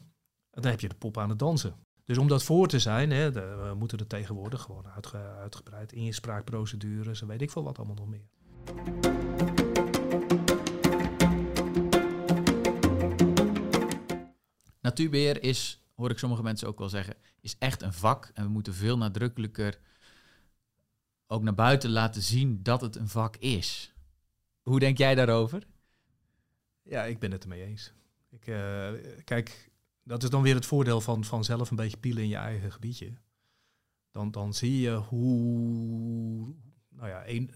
[0.51, 1.75] dan heb je de pop aan het dansen.
[2.05, 5.91] Dus om dat voor te zijn, hè, de, we moeten er tegenwoordig gewoon uitge, uitgebreid
[5.91, 8.27] inspraakprocedures en weet ik veel wat allemaal nog meer.
[14.81, 18.31] Natuurbeheer is, hoor ik sommige mensen ook wel zeggen, is echt een vak.
[18.33, 19.79] En we moeten veel nadrukkelijker
[21.27, 23.93] ook naar buiten laten zien dat het een vak is.
[24.61, 25.67] Hoe denk jij daarover?
[26.81, 27.93] Ja, ik ben het ermee eens.
[28.29, 28.89] Ik, uh,
[29.23, 29.71] kijk,
[30.05, 32.71] dat is dan weer het voordeel van, van zelf een beetje pielen in je eigen
[32.71, 33.13] gebiedje.
[34.11, 36.55] Dan, dan zie je hoe,
[36.89, 37.51] nou ja, een,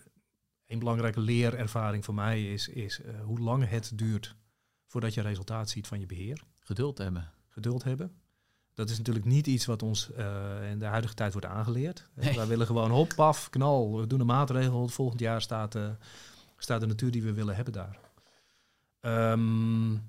[0.66, 4.36] een belangrijke leerervaring voor mij is, is uh, hoe lang het duurt
[4.86, 6.44] voordat je resultaat ziet van je beheer.
[6.60, 7.32] Geduld hebben.
[7.48, 8.12] Geduld hebben.
[8.74, 12.10] Dat is natuurlijk niet iets wat ons uh, in de huidige tijd wordt aangeleerd.
[12.14, 12.36] Nee.
[12.36, 14.88] Wij willen gewoon hop, paf, knal, we doen een maatregel.
[14.88, 15.90] Volgend jaar staat, uh,
[16.58, 18.00] staat de natuur die we willen hebben daar.
[19.02, 20.02] Um,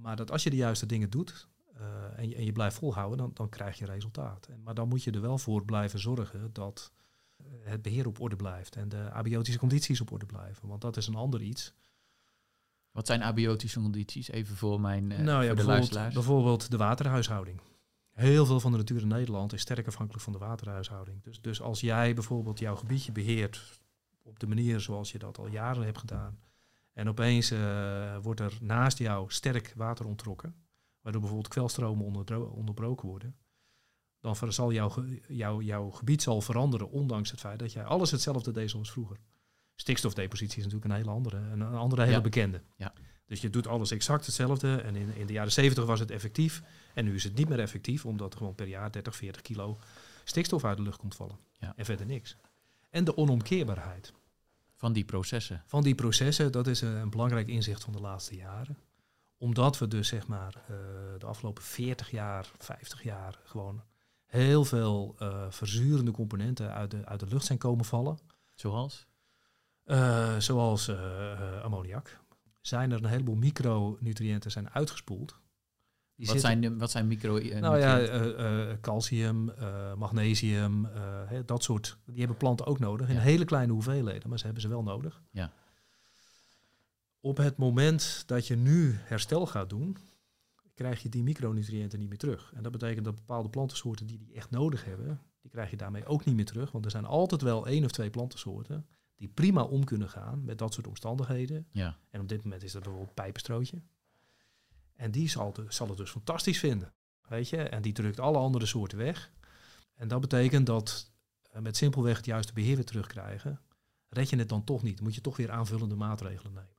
[0.00, 1.48] maar dat als je de juiste dingen doet
[1.80, 4.46] uh, en, je, en, je, blijft volhouden, dan, dan krijg je resultaat.
[4.46, 6.92] En, maar dan moet je er wel voor blijven zorgen dat
[7.36, 10.68] eh, het beheer op orde blijft en de abiotische condities op orde blijven.
[10.68, 11.74] Want dat is een ander iets.
[12.90, 14.28] Wat zijn abiotische condities?
[14.28, 16.14] Even voor mijn uh, nou ja, voor de luisteraars.
[16.14, 17.60] Bijvoorbeeld de waterhuishouding.
[18.10, 21.22] Heel veel van de natuur in Nederland is sterk afhankelijk van de waterhuishouding.
[21.22, 23.80] Dus, dus als jij bijvoorbeeld jouw gebiedje beheert
[24.22, 26.38] op de manier zoals je dat al jaren hebt gedaan,
[26.98, 30.54] en opeens uh, wordt er naast jou sterk water onttrokken,
[31.00, 33.36] waardoor bijvoorbeeld kwelstromen onderbroken worden.
[34.20, 38.52] Dan zal jouw, jouw, jouw gebied zal veranderen, ondanks het feit dat jij alles hetzelfde
[38.52, 39.16] deed zoals vroeger.
[39.74, 42.20] Stikstofdepositie is natuurlijk een hele andere, een andere hele ja.
[42.20, 42.62] bekende.
[42.76, 42.92] Ja.
[43.26, 44.76] Dus je doet alles exact hetzelfde.
[44.76, 46.62] En in, in de jaren 70 was het effectief.
[46.94, 49.78] En nu is het niet meer effectief, omdat er gewoon per jaar 30, 40 kilo
[50.24, 51.38] stikstof uit de lucht komt vallen.
[51.58, 51.72] Ja.
[51.76, 52.36] En verder niks.
[52.90, 54.12] En de onomkeerbaarheid.
[54.78, 55.62] Van die processen.
[55.66, 58.78] Van die processen, dat is een belangrijk inzicht van de laatste jaren.
[59.36, 60.76] Omdat we dus zeg maar uh,
[61.18, 63.82] de afgelopen 40 jaar, 50 jaar gewoon
[64.26, 68.18] heel veel uh, verzurende componenten uit de, uit de lucht zijn komen vallen.
[68.54, 69.06] Zoals?
[69.84, 70.90] Uh, zoals
[71.62, 72.20] ammoniak.
[72.60, 75.40] Zijn er een heleboel micronutriënten zijn uitgespoeld.
[76.18, 80.88] Die wat, zitten, zijn, wat zijn micro Nou ja, uh, uh, calcium, uh, magnesium,
[81.44, 81.98] dat soort.
[82.06, 83.20] Die hebben planten ook nodig in ja.
[83.20, 85.22] hele kleine hoeveelheden, maar ze hebben ze wel nodig.
[85.30, 85.52] Ja.
[87.20, 89.96] Op het moment dat je nu herstel gaat doen,
[90.74, 92.52] krijg je die micronutriënten niet meer terug.
[92.54, 96.06] En dat betekent dat bepaalde plantensoorten die die echt nodig hebben, die krijg je daarmee
[96.06, 96.72] ook niet meer terug.
[96.72, 100.58] Want er zijn altijd wel één of twee plantensoorten die prima om kunnen gaan met
[100.58, 101.66] dat soort omstandigheden.
[101.70, 101.96] Ja.
[102.10, 103.82] En op dit moment is dat bijvoorbeeld pijpenstrootje.
[104.98, 106.94] En die zal, zal het dus fantastisch vinden.
[107.28, 107.62] Weet je?
[107.62, 109.30] En die drukt alle andere soorten weg.
[109.94, 111.12] En dat betekent dat
[111.54, 113.60] uh, met simpelweg het juiste beheer weer terugkrijgen,
[114.08, 115.00] red je het dan toch niet.
[115.00, 116.76] Moet je toch weer aanvullende maatregelen nemen.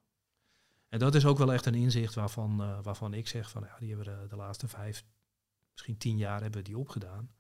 [0.88, 3.78] En dat is ook wel echt een inzicht waarvan, uh, waarvan ik zeg van ja,
[3.80, 5.06] die hebben we de, laatste vijf,
[5.72, 7.32] misschien tien jaar hebben we die opgedaan.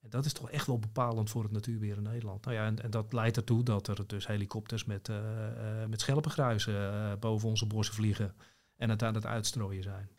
[0.00, 2.44] En dat is toch echt wel bepalend voor het natuurbeheer in Nederland.
[2.44, 7.48] Nou ja, en, en dat leidt ertoe dat er dus helikopters met, uh, met boven
[7.48, 8.34] onze bossen vliegen
[8.76, 10.10] en het aan het uitstrooien zijn.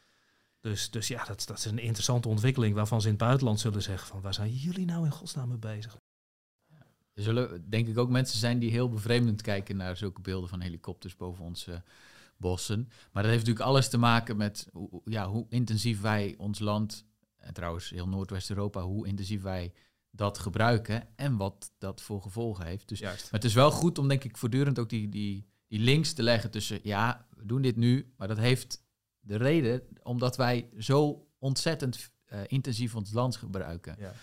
[0.60, 3.82] Dus, dus ja, dat, dat is een interessante ontwikkeling waarvan ze in het buitenland zullen
[3.82, 5.98] zeggen van waar zijn jullie nou in godsnaam mee bezig?
[7.14, 10.60] Er zullen denk ik ook mensen zijn die heel bevreemdend kijken naar zulke beelden van
[10.60, 11.84] helikopters boven onze
[12.38, 12.90] bossen.
[13.12, 17.06] Maar dat heeft natuurlijk alles te maken met hoe, ja, hoe intensief wij ons land,
[17.36, 19.74] en trouwens heel Noordwest-Europa, hoe intensief wij
[20.12, 22.88] dat gebruiken en wat dat voor gevolgen heeft.
[22.88, 23.24] Dus Juist.
[23.24, 26.24] maar het is wel goed om denk ik voortdurend ook die, die, die links te
[26.24, 28.86] leggen tussen, ja, we doen dit nu, maar dat heeft
[29.20, 33.96] de reden omdat wij zo ontzettend uh, intensief ons land gebruiken.
[34.00, 34.14] Ja.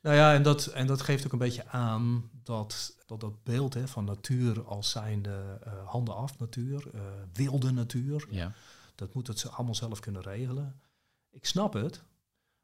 [0.00, 3.74] Nou ja, en dat, en dat geeft ook een beetje aan dat dat, dat beeld
[3.74, 7.00] hè, van natuur als zijnde uh, handen af natuur, uh,
[7.32, 8.52] wilde natuur, Ja.
[8.94, 10.80] dat moet het ze allemaal zelf kunnen regelen.
[11.30, 12.02] Ik snap het,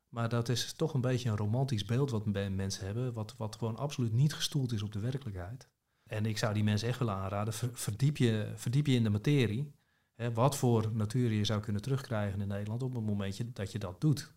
[0.08, 3.76] maar dat is toch een beetje een romantisch beeld wat mensen hebben, wat, wat gewoon
[3.76, 5.68] absoluut niet gestoeld is op de werkelijkheid.
[6.10, 9.10] En ik zou die mensen echt willen aanraden, ver, verdiep, je, verdiep je in de
[9.10, 9.72] materie.
[10.14, 13.78] Hè, wat voor natuur je zou kunnen terugkrijgen in Nederland op het momentje dat je
[13.78, 14.32] dat doet.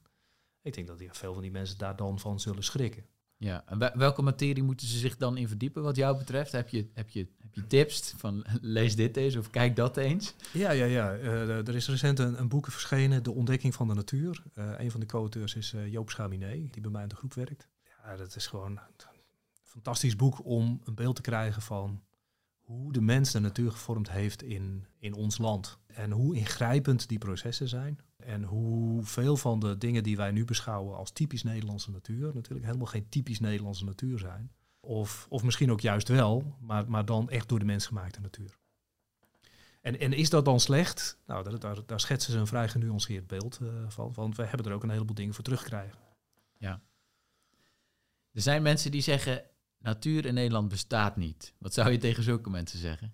[0.62, 3.06] Ik denk dat veel van die mensen daar dan van zullen schrikken.
[3.38, 6.52] Ja, en welke materie moeten ze zich dan in verdiepen wat jou betreft?
[6.52, 10.34] Heb je, heb je, heb je tips van lees dit eens of kijk dat eens?
[10.52, 11.18] Ja, ja, ja.
[11.18, 14.44] Uh, er is recent een, een boek verschenen, De Ontdekking van de Natuur.
[14.56, 17.34] Uh, een van de co-auteurs is uh, Joop Schaminé, die bij mij in de groep
[17.34, 17.68] werkt.
[17.84, 18.80] Ja, dat is gewoon
[19.74, 22.02] fantastisch boek om een beeld te krijgen van
[22.60, 25.80] hoe de mens de natuur gevormd heeft in, in ons land.
[25.88, 28.00] En hoe ingrijpend die processen zijn.
[28.18, 32.88] En hoeveel van de dingen die wij nu beschouwen als typisch Nederlandse natuur, natuurlijk helemaal
[32.88, 34.52] geen typisch Nederlandse natuur zijn.
[34.80, 38.58] Of, of misschien ook juist wel, maar, maar dan echt door de mens gemaakte natuur.
[39.82, 41.18] En, en is dat dan slecht?
[41.26, 44.12] Nou, daar, daar, daar schetsen ze een vrij genuanceerd beeld uh, van.
[44.14, 46.00] Want we hebben er ook een heleboel dingen voor terugkrijgen.
[46.58, 46.82] Ja.
[48.32, 49.44] Er zijn mensen die zeggen,
[49.84, 51.54] natuur in Nederland bestaat niet.
[51.58, 53.14] Wat zou je tegen zulke mensen zeggen?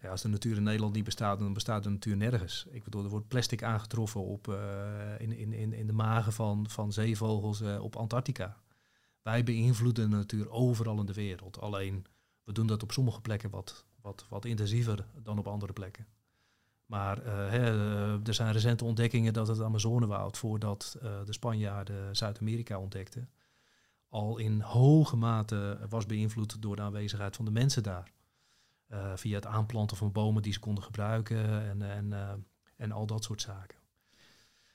[0.00, 2.66] Ja, als de natuur in Nederland niet bestaat, dan bestaat de natuur nergens.
[2.70, 4.56] Ik bedoel, er wordt plastic aangetroffen op, uh,
[5.18, 8.56] in, in, in, in de magen van, van zeevogels uh, op Antarctica.
[9.22, 11.60] Wij beïnvloeden de natuur overal in de wereld.
[11.60, 12.06] Alleen,
[12.44, 16.06] we doen dat op sommige plekken wat, wat, wat intensiever dan op andere plekken.
[16.86, 17.64] Maar uh, hè,
[18.26, 23.30] er zijn recente ontdekkingen dat het Amazonewoud, voordat de Spanjaarden Zuid-Amerika ontdekten,
[24.16, 28.12] al in hoge mate was beïnvloed door de aanwezigheid van de mensen daar.
[28.88, 32.32] Uh, via het aanplanten van bomen die ze konden gebruiken en, en, uh,
[32.76, 33.78] en al dat soort zaken.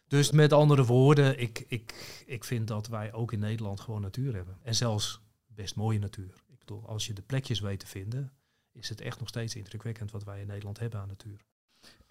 [0.07, 4.35] Dus met andere woorden, ik, ik, ik vind dat wij ook in Nederland gewoon natuur
[4.35, 4.57] hebben.
[4.61, 6.43] En zelfs best mooie natuur.
[6.47, 8.31] Ik bedoel, als je de plekjes weet te vinden,
[8.71, 11.45] is het echt nog steeds indrukwekkend wat wij in Nederland hebben aan natuur.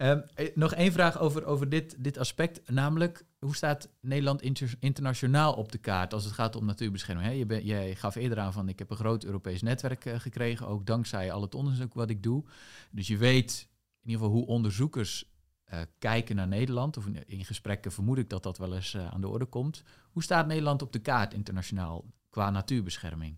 [0.01, 0.23] Um,
[0.55, 5.71] nog één vraag over, over dit, dit aspect, namelijk hoe staat Nederland inter internationaal op
[5.71, 7.47] de kaart als het gaat om natuurbescherming?
[7.49, 10.85] Je, je gaf eerder aan van ik heb een groot Europees netwerk uh, gekregen, ook
[10.85, 12.43] dankzij al het onderzoek wat ik doe.
[12.91, 13.69] Dus je weet
[14.01, 15.31] in ieder geval hoe onderzoekers
[15.73, 19.27] uh, kijken naar Nederland, of in, gesprekken vermoed ik dat dat wel eens aan de
[19.27, 19.83] orde komt.
[20.11, 23.37] Hoe staat Nederland op de kaart internationaal qua natuurbescherming?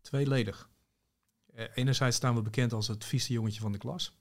[0.00, 0.70] Tweeledig.
[1.74, 4.18] enerzijds staan we bekend als het vieste jongetje van de klas.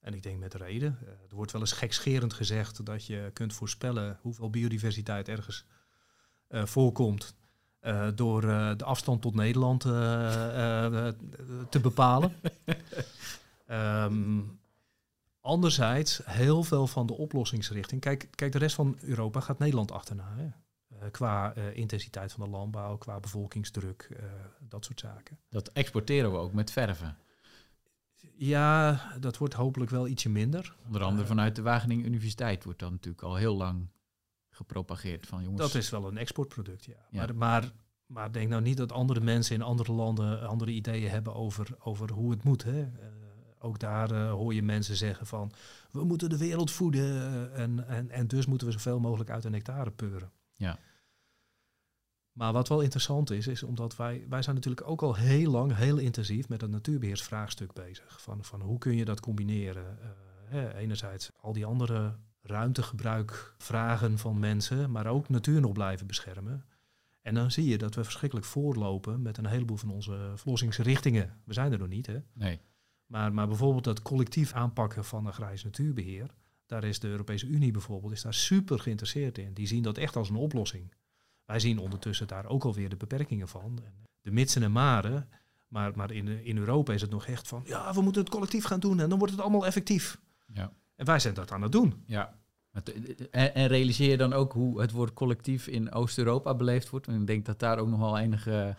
[0.00, 0.98] En ik denk met reden.
[1.02, 5.64] Uh, er wordt wel eens gekscherend gezegd dat je kunt voorspellen hoeveel biodiversiteit ergens
[6.48, 7.34] uh, voorkomt.
[7.82, 8.40] Uh, door
[8.76, 11.14] de afstand tot Nederland te
[11.82, 12.32] bepalen.
[13.70, 14.58] um,
[15.40, 18.00] anderzijds, heel veel van de oplossingsrichting.
[18.00, 20.34] Kijk, kijk, de rest van Europa gaat Nederland achterna.
[20.36, 20.48] Hè?
[21.10, 24.08] qua intensiteit van de landbouw, qua bevolkingsdruk,
[24.58, 25.38] dat soort zaken.
[25.48, 27.16] Dat exporteren we ook met verven.
[28.46, 30.76] Ja, dat wordt hopelijk wel ietsje minder.
[30.86, 33.88] Onder andere vanuit de Wageningen Universiteit wordt dat natuurlijk al heel lang
[34.50, 35.26] gepropageerd.
[35.26, 37.06] Van, jongens, dat is wel een exportproduct, ja.
[37.10, 37.20] ja.
[37.20, 37.72] Maar, maar,
[38.06, 42.10] maar denk nou niet dat andere mensen in andere landen andere ideeën hebben over, over
[42.10, 42.62] hoe het moet.
[42.62, 42.80] Hè?
[42.80, 42.88] Uh,
[43.58, 45.52] ook daar uh, hoor je mensen zeggen van,
[45.90, 49.50] we moeten de wereld voeden en, en, en dus moeten we zoveel mogelijk uit de
[49.50, 50.32] nectare peuren.
[50.54, 50.78] Ja.
[52.32, 55.76] Maar wat wel interessant is, is omdat wij, wij zijn natuurlijk ook al heel lang,
[55.76, 58.22] heel intensief met het natuurbeheersvraagstuk bezig.
[58.22, 59.98] Van, van hoe kun je dat combineren?
[60.00, 60.08] Uh,
[60.44, 66.64] hè, enerzijds al die andere ruimtegebruik vragen van mensen, maar ook natuur nog blijven beschermen.
[67.22, 71.40] En dan zie je dat we verschrikkelijk voorlopen met een heleboel van onze verlossingsrichtingen.
[71.44, 72.18] We zijn er nog niet, hè?
[72.32, 72.60] Nee.
[73.06, 76.30] Maar, maar bijvoorbeeld dat collectief aanpakken van agrarisch natuurbeheer,
[76.66, 79.54] daar is de Europese Unie bijvoorbeeld is daar super geïnteresseerd in.
[79.54, 80.92] Die zien dat echt als een oplossing.
[81.50, 83.78] Wij zien ondertussen daar ook alweer de beperkingen van.
[84.20, 85.28] De mitsen en maren.
[85.68, 88.64] Maar, maar in, in Europa is het nog echt van, ja, we moeten het collectief
[88.64, 90.20] gaan doen en dan wordt het allemaal effectief.
[90.52, 90.72] Ja.
[90.96, 92.02] En wij zijn dat aan het doen.
[92.06, 92.38] Ja.
[93.30, 97.06] En, en realiseer je dan ook hoe het woord collectief in Oost-Europa beleefd wordt?
[97.06, 98.76] En ik denk dat daar ook nog wel enige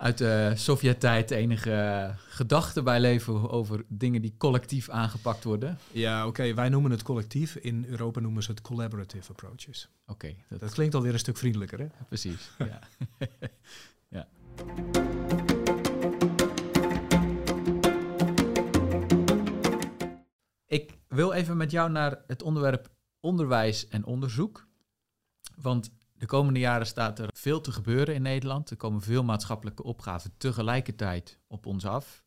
[0.00, 5.78] uit de Sovjet-tijd enige gedachten bij leven over dingen die collectief aangepakt worden.
[5.92, 7.56] Ja, oké, wij noemen het collectief.
[7.56, 9.88] In Europa noemen ze het collaborative approaches.
[10.06, 10.34] Oké.
[10.48, 10.60] dat...
[10.60, 10.72] dat...
[10.72, 11.86] klinkt alweer een stuk vriendelijker, hè?
[12.08, 12.80] Precies, ja.
[14.16, 14.28] ja.
[20.66, 22.88] Ik wil even met jou naar het onderwerp
[23.20, 24.66] onderwijs en onderzoek.
[25.56, 25.90] Want
[26.20, 28.70] de komende jaren staat er veel te gebeuren in Nederland.
[28.70, 32.24] Er komen veel maatschappelijke opgaven tegelijkertijd op ons af.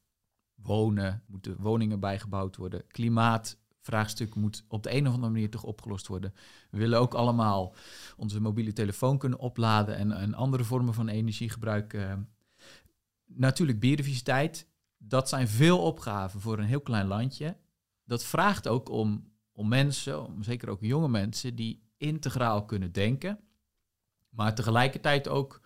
[0.54, 2.88] Wonen, moeten woningen bijgebouwd worden.
[2.88, 6.34] Klimaatvraagstuk moet op de een of andere manier toch opgelost worden.
[6.70, 7.76] We willen ook allemaal
[8.18, 12.30] onze mobiele telefoon kunnen opladen en, andere vormen van energie gebruiken.
[13.26, 14.68] Natuurlijk biodiversiteit.
[14.98, 17.58] Dat zijn veel opgaven voor een heel klein landje.
[18.04, 23.39] Dat vraagt ook om, om mensen, om zeker ook jonge mensen, die integraal kunnen denken
[24.36, 25.62] maar tegelijkertijd ook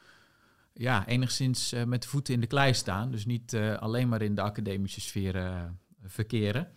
[0.73, 3.11] ja, enigszins uh, met de voeten in de klei staan.
[3.11, 5.63] Dus niet uh, alleen maar in de academische sfeer uh,
[6.03, 6.71] verkeren.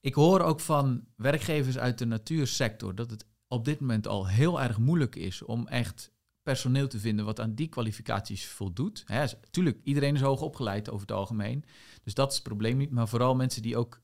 [0.00, 4.60] Ik hoor ook van werkgevers uit de natuursector dat het op dit moment al heel
[4.62, 9.02] erg moeilijk is om echt personeel te vinden wat aan die kwalificaties voldoet.
[9.06, 11.64] Hè, tuurlijk, iedereen is hoog opgeleid over het algemeen.
[12.02, 12.90] Dus dat is het probleem niet.
[12.90, 14.00] Maar vooral mensen die ook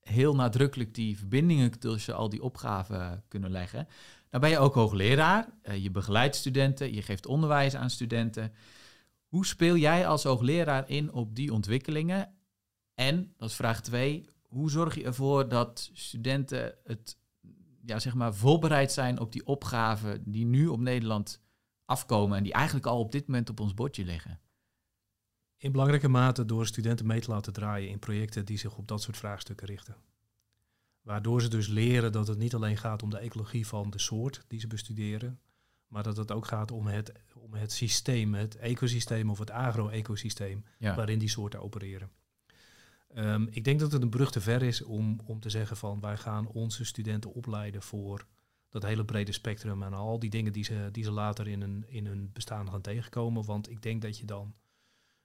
[0.00, 3.88] heel nadrukkelijk die verbindingen tussen al die opgaven kunnen leggen.
[4.34, 8.52] Dan ben je ook hoogleraar, uh, je begeleidt studenten, je geeft onderwijs aan studenten.
[9.26, 12.34] Hoe speel jij als hoogleraar in op die ontwikkelingen?
[12.94, 17.18] En, dat is vraag twee, hoe zorg je ervoor dat studenten het,
[17.84, 21.42] ja, zeg maar, voorbereid zijn op die opgaven die nu op Nederland
[21.84, 24.40] afkomen en die eigenlijk al op dit moment op ons bordje liggen?
[25.56, 29.02] In belangrijke mate door studenten mee te laten draaien in projecten die zich op dat
[29.02, 29.96] soort vraagstukken richten.
[31.04, 34.44] Waardoor ze dus leren dat het niet alleen gaat om de ecologie van de soort
[34.48, 35.40] die ze bestuderen,
[35.86, 40.64] maar dat het ook gaat om het, om het systeem, het ecosysteem of het agro-ecosysteem
[40.78, 42.10] waarin die soorten opereren.
[43.16, 46.00] Um, ik denk dat het een brug te ver is om, om te zeggen van
[46.00, 48.26] wij gaan onze studenten opleiden voor
[48.68, 51.84] dat hele brede spectrum en al die dingen die ze, die ze later in hun,
[51.88, 53.44] in hun bestaan gaan tegenkomen.
[53.44, 54.54] Want ik denk dat je dan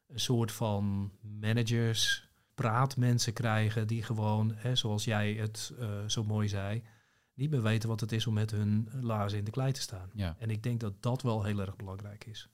[0.07, 2.28] een soort van managers
[2.60, 6.84] praatmensen krijgen die gewoon, hè, zoals jij het uh, zo mooi zei,
[7.34, 10.10] niet meer weten wat het is om met hun laarzen in de klei te staan.
[10.14, 10.36] Ja.
[10.39, 12.49] En ik denk dat dat wel heel erg belangrijk is.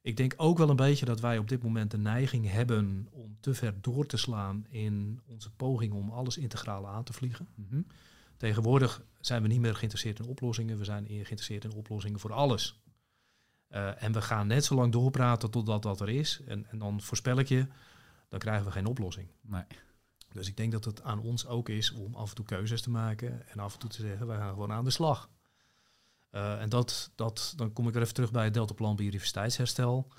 [0.00, 3.36] Ik denk ook wel een beetje dat wij op dit moment de neiging hebben om
[3.40, 7.48] te ver door te slaan in onze poging om alles integraal aan te vliegen.
[7.54, 7.82] Mhm.
[8.36, 12.80] Tegenwoordig zijn we niet meer geïnteresseerd in oplossingen, we zijn geïnteresseerd in oplossingen voor alles.
[13.70, 16.40] Uh, en we gaan net zo lang doorpraten totdat dat er is.
[16.46, 17.66] En, en dan voorspel ik je,
[18.30, 19.28] dan krijgen we geen oplossing.
[19.40, 19.64] Nee.
[20.32, 22.90] Dus ik denk dat het aan ons ook is om af en toe keuzes te
[22.90, 25.30] maken en af en toe te zeggen, wij gaan gewoon aan de slag.
[26.30, 30.12] Uh, en dat, dat, dan kom ik er even terug bij het Deltaplan biodiversiteitsherstel.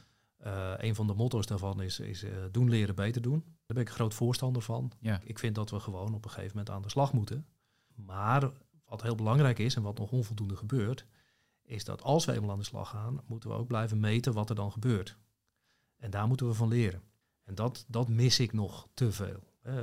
[0.46, 3.44] Uh, een van de motto's daarvan is, is uh, doen, leren, beter doen.
[3.44, 4.92] Daar ben ik een groot voorstander van.
[5.00, 5.22] Ja.
[5.24, 7.48] Ik vind dat we gewoon op een gegeven moment aan de slag moeten.
[7.96, 8.52] Maar
[8.86, 11.06] wat heel belangrijk is en wat nog onvoldoende gebeurt,
[11.64, 14.50] is dat als we eenmaal aan de slag gaan, moeten we ook blijven meten wat
[14.50, 15.18] er dan gebeurt.
[15.98, 17.02] En daar moeten we van leren.
[17.52, 19.44] En dat, dat mis ik nog te veel.
[19.68, 19.74] Uh,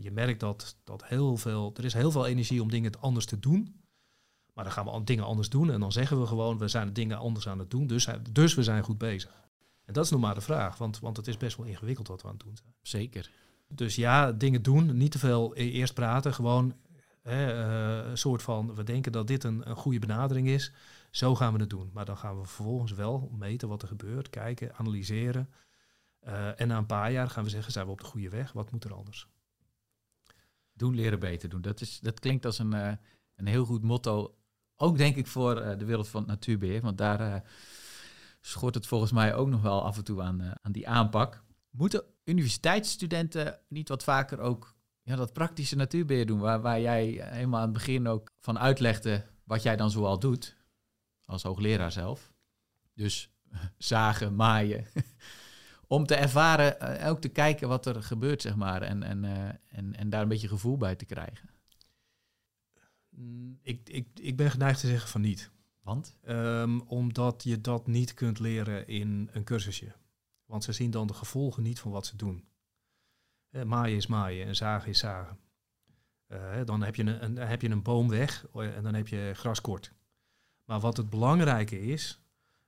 [0.00, 3.38] je merkt dat, dat heel veel, er is heel veel energie om dingen anders te
[3.38, 3.80] doen.
[4.54, 7.18] Maar dan gaan we dingen anders doen en dan zeggen we gewoon, we zijn dingen
[7.18, 9.48] anders aan het doen, dus, dus we zijn goed bezig.
[9.84, 12.22] En dat is nog maar de vraag, want, want het is best wel ingewikkeld wat
[12.22, 12.74] we aan het doen zijn.
[12.82, 13.30] Zeker.
[13.68, 16.74] Dus ja, dingen doen, niet te veel e-, eerst praten, gewoon
[17.22, 17.66] hè,
[18.02, 20.72] uh, een soort van, we denken dat dit een, een goede benadering is,
[21.10, 21.90] zo gaan we het doen.
[21.92, 25.48] Maar dan gaan we vervolgens wel meten wat er gebeurt, kijken, analyseren.
[26.22, 28.52] Uh, en na een paar jaar gaan we zeggen, zijn we op de goede weg?
[28.52, 29.26] Wat moet er anders?
[30.72, 31.62] Doen, leren, beter doen.
[31.62, 32.92] Dat, is, dat klinkt als een, uh,
[33.34, 34.36] een heel goed motto.
[34.76, 36.80] Ook denk ik voor uh, de wereld van het natuurbeheer.
[36.80, 37.50] Want daar
[38.40, 41.42] schort het volgens mij ook nog wel af en toe aan, aan die aanpak.
[41.70, 46.38] Moeten universiteitsstudenten niet wat vaker ook ja, dat praktische natuurbeheer doen?
[46.38, 50.56] Waar, waar jij helemaal aan het begin ook van uitlegde wat jij dan zoal doet.
[51.24, 52.32] Als hoogleraar zelf.
[52.94, 53.30] Dus
[53.78, 54.86] zagen, maaien,
[55.86, 58.82] om te ervaren, uh, ook te kijken wat er gebeurt, zeg maar.
[58.82, 61.48] En, en, uh, en, en daar een beetje gevoel bij te krijgen.
[63.08, 65.50] Mm, Ik, ik, ik ben geneigd te zeggen van niet.
[65.82, 66.16] Want?
[66.22, 69.92] Ehm, omdat je dat niet kunt leren in een cursusje.
[70.44, 72.44] Want ze zien dan de gevolgen niet van wat ze doen.
[73.50, 75.38] Eh, maaien is maaien en zagen is zagen.
[76.26, 79.32] Eh, dan heb je een, heb je een boom weg eh, en dan heb je
[79.34, 79.92] gras kort.
[80.64, 82.20] Maar wat het belangrijke is,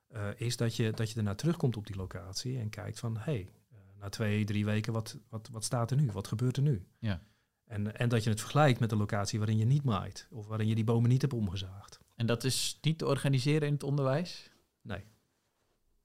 [0.08, 3.22] eh, is dat je, dat je ernaar terugkomt op die locatie en kijkt van, hé,
[3.22, 6.10] hey, eh, na twee, drie weken, wat, wat, wat staat er nu?
[6.12, 6.86] Wat gebeurt er nu?
[6.98, 7.22] Ja.
[7.64, 10.66] En, en dat je het vergelijkt met de locatie waarin je niet maait of waarin
[10.66, 12.00] je die bomen niet hebt omgezaagd.
[12.14, 14.50] En dat is niet te organiseren in het onderwijs?
[14.82, 15.04] Nee.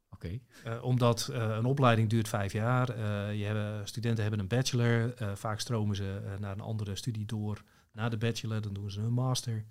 [0.10, 0.40] Oké.
[0.64, 2.98] Eh, omdat een opleiding duurt vijf jaar.
[3.34, 5.14] Je hebben, studenten hebben een bachelor.
[5.36, 7.64] vaak stromen ze naar een andere studie door.
[7.92, 9.66] Na de bachelor, dan doen ze een master.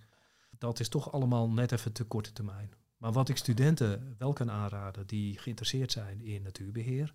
[0.58, 2.70] Dat is toch allemaal net even te korte termijn.
[3.02, 7.14] Maar wat ik studenten wel kan aanraden die geïnteresseerd zijn in natuurbeheer,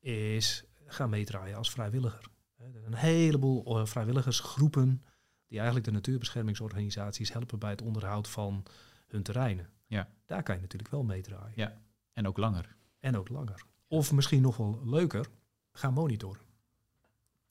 [0.00, 2.30] is ga meedraaien als vrijwilliger.
[2.56, 5.02] Er zijn een heleboel eh, vrijwilligersgroepen
[5.46, 8.62] die eigenlijk de natuurbeschermingsorganisaties helpen bij het onderhoud van
[9.06, 9.70] hun terreinen.
[9.86, 10.08] Ja.
[10.26, 11.52] Daar kan je natuurlijk wel meedraaien.
[11.54, 11.80] Ja.
[12.12, 12.76] En ook langer.
[13.00, 13.64] En ook langer.
[13.86, 15.26] Of misschien nog wel leuker,
[15.72, 16.42] gaan monitoren.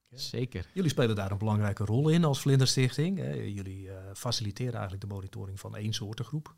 [0.09, 0.69] Zeker.
[0.73, 3.17] Jullie spelen daar een belangrijke rol in als Vlinderstichting.
[3.55, 6.55] Jullie eh, faciliteren eigenlijk de monitoring van één soortengroep.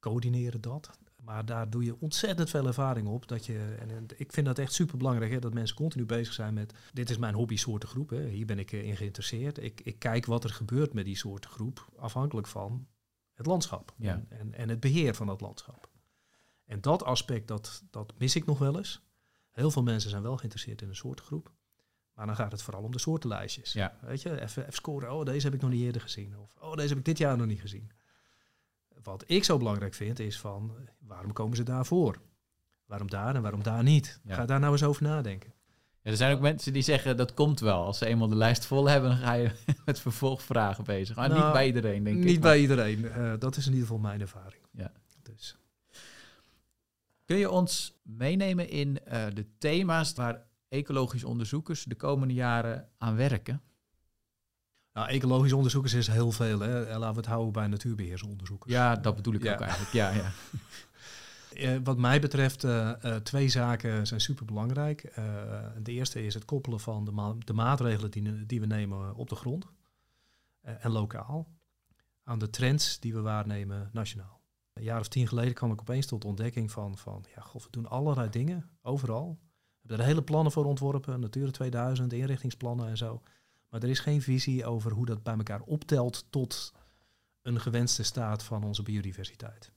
[0.00, 0.90] Coördineren dat.
[1.28, 3.28] Maar daar doe je ontzettend veel ervaring op.
[3.28, 6.74] Dat je, en, ik vind dat echt super belangrijk dat mensen continu bezig zijn met...
[6.92, 8.10] Dit is mijn hobby soortengroep.
[8.10, 8.28] Hè.
[8.28, 9.62] Hier ben ik eh, in geïnteresseerd.
[9.62, 11.88] Ik, ik kijk wat er gebeurt met die soortengroep.
[11.96, 12.86] Afhankelijk van
[13.34, 13.94] het landschap.
[13.96, 14.12] Ja.
[14.12, 15.88] En, en, en het beheer van dat landschap.
[16.64, 19.02] En dat aspect, dat, dat mis ik nog wel eens.
[19.50, 21.52] Heel veel mensen zijn wel geïnteresseerd in een soortengroep.
[22.14, 23.72] Maar dan gaat het vooral om de soortenlijstjes.
[23.72, 23.98] Ja.
[24.00, 25.12] Weet je, even, even scoren.
[25.12, 26.38] Oh, deze heb ik nog niet eerder gezien.
[26.38, 27.90] Of oh, deze heb ik dit jaar nog niet gezien.
[29.02, 32.20] Wat ik zo belangrijk vind, is van waarom komen ze daarvoor?
[32.86, 34.20] Waarom daar en waarom daar niet?
[34.24, 34.34] Ja.
[34.34, 35.52] Ga daar nou eens over nadenken.
[36.02, 37.84] Ja, er zijn ook mensen die zeggen dat komt wel.
[37.84, 39.50] Als ze eenmaal de lijst vol hebben, dan ga je
[39.84, 41.16] met vervolgvragen bezig.
[41.16, 42.24] Maar Nou, niet bij iedereen, denk ik.
[42.24, 43.10] niet bij iedereen.
[43.10, 44.62] Eh, dat is in ieder geval mijn ervaring.
[44.72, 44.92] Ja.
[45.22, 45.56] Dus.
[47.24, 53.16] Kun je ons meenemen in eh, de thema's waar ecologisch onderzoekers de komende jaren aan
[53.16, 53.62] werken?
[54.98, 56.60] Nou, ecologisch onderzoekers is heel veel.
[56.60, 56.84] Hè.
[56.86, 58.72] Eh, Laten we het houden bij natuurbeheersonderzoekers.
[58.72, 59.52] Ja, dat bedoel ik Ja.
[59.52, 59.92] ook eigenlijk.
[59.92, 60.30] Ja, ja.
[61.54, 62.90] Eh, wat mij betreft, eh,
[63.22, 65.12] twee zaken zijn superbelangrijk.
[65.82, 69.28] De eerste is het koppelen van de, ma- de maatregelen die, die we nemen op
[69.28, 69.66] de grond
[70.62, 71.48] en lokaal
[72.24, 74.40] aan de trends die we waarnemen nationaal.
[74.72, 77.70] Een jaar of tien geleden kwam ik opeens tot ontdekking van, van ja, god, we
[77.70, 79.38] doen allerlei dingen, overal.
[79.40, 83.22] We hebben er hele plannen voor ontworpen, Natura 2000, inrichtingsplannen en zo.
[83.68, 86.72] Maar er is geen visie over hoe dat bij elkaar optelt tot
[87.42, 89.72] een gewenste staat van onze biodiversiteit.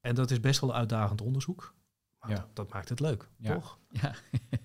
[0.00, 1.74] En dat is best wel uitdagend onderzoek.
[2.20, 2.36] Maar Ja.
[2.36, 3.54] dat, dat maakt het leuk, Ja.
[3.54, 3.78] toch?
[3.88, 4.14] ja.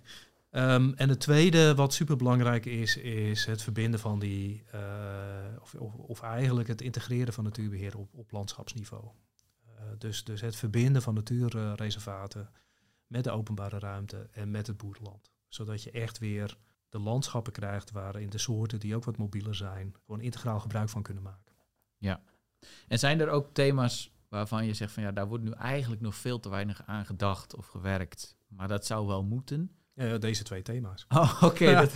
[0.49, 4.81] Ehm, en het tweede wat superbelangrijk is, is het verbinden van die, eh,
[5.61, 9.05] of, of, of eigenlijk het integreren van natuurbeheer op, op landschapsniveau.
[9.65, 12.49] Eh, dus, dus het verbinden van natuurreservaten
[13.07, 15.31] met de openbare ruimte en met het boerenland.
[15.47, 16.57] Zodat je echt weer
[16.89, 21.03] de landschappen krijgt waarin de soorten die ook wat mobieler zijn, gewoon integraal gebruik van
[21.03, 21.53] kunnen maken.
[22.87, 26.15] En zijn er ook thema's waarvan je zegt van ja, daar wordt nu eigenlijk nog
[26.15, 29.71] veel te weinig aan gedacht of gewerkt, maar dat zou wel moeten?
[29.93, 31.05] Ja, deze twee thema's.
[31.09, 31.73] Oh, oké.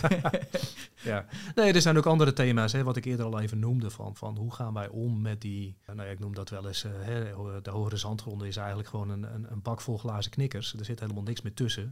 [1.02, 4.16] Ja, nee, er zijn ook andere thema's, hè, wat ik eerder al even noemde, van,
[4.16, 6.90] van hoe gaan wij om met die, nou ja, ik noem dat wel eens, eh,
[6.94, 7.30] hè,
[7.62, 10.74] de hogere zandgronden is eigenlijk gewoon een, een, een bak vol glazen knikkers.
[10.78, 11.82] Er zit helemaal niks meer tussen.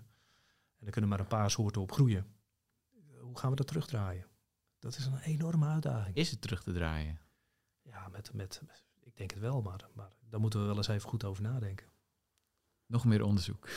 [0.78, 2.26] En er kunnen maar een paar soorten op groeien.
[3.33, 4.26] Hoe gaan we dat terugdraaien?
[4.78, 6.16] Dat is een enorme uitdaging.
[6.16, 7.20] Is het terug te draaien?
[7.83, 8.62] Ja, met, met,
[9.01, 11.87] ik denk het wel, maar, maar daar moeten we wel eens even goed over nadenken.
[12.87, 13.68] Nog meer onderzoek.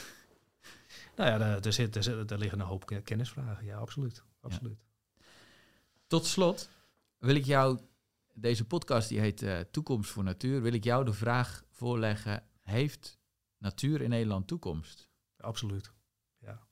[1.16, 3.66] Nou ja, er, er, zit, er, er liggen een hoop ke- kennisvragen.
[3.66, 4.24] Ja, absoluut.
[4.40, 4.80] absoluut.
[6.08, 6.70] Tot slot
[7.18, 7.80] wil ik jou,
[8.34, 13.20] deze podcast die heet eh, Toekomst voor Natuur, wil ik jou de vraag voorleggen, heeft
[13.58, 15.10] natuur in Nederland toekomst?
[15.38, 15.92] Absoluut.
[16.38, 16.68] Ja.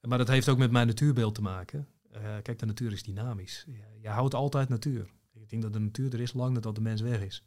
[0.00, 1.88] Maar dat heeft ook met mijn natuurbeeld te maken.
[2.12, 3.66] Eh, kijk, de natuur is dynamisch.
[4.00, 5.10] Je, houdt altijd natuur.
[5.32, 7.44] Ik denk dat de natuur er is lang nadat de mens weg is.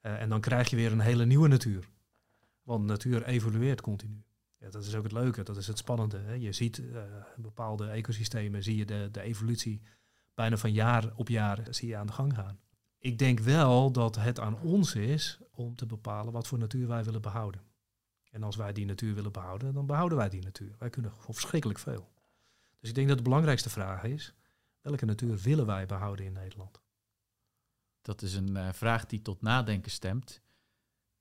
[0.00, 1.88] Eh, en dan krijg je weer een hele nieuwe natuur.
[2.62, 4.24] Want natuur evolueert continu.
[4.56, 6.18] Ja, dat is ook het leuke, dat is het spannende.
[6.18, 6.32] Hè.
[6.32, 7.02] Je ziet eh,
[7.36, 9.82] bepaalde ecosystemen, zie je de, de evolutie
[10.34, 12.60] bijna van jaar op jaar zie je aan de gang gaan.
[12.98, 17.04] Ik denk wel dat het aan ons is om te bepalen wat voor natuur wij
[17.04, 17.62] willen behouden.
[18.30, 20.74] En als wij die natuur willen behouden, dan behouden wij die natuur.
[20.78, 22.09] Wij kunnen verschrikkelijk veel.
[22.80, 24.34] Dus ik denk dat de belangrijkste vraag is,
[24.80, 26.80] welke natuur willen wij behouden in Nederland?
[28.02, 30.42] Dat is een eh, vraag die tot nadenken stemt.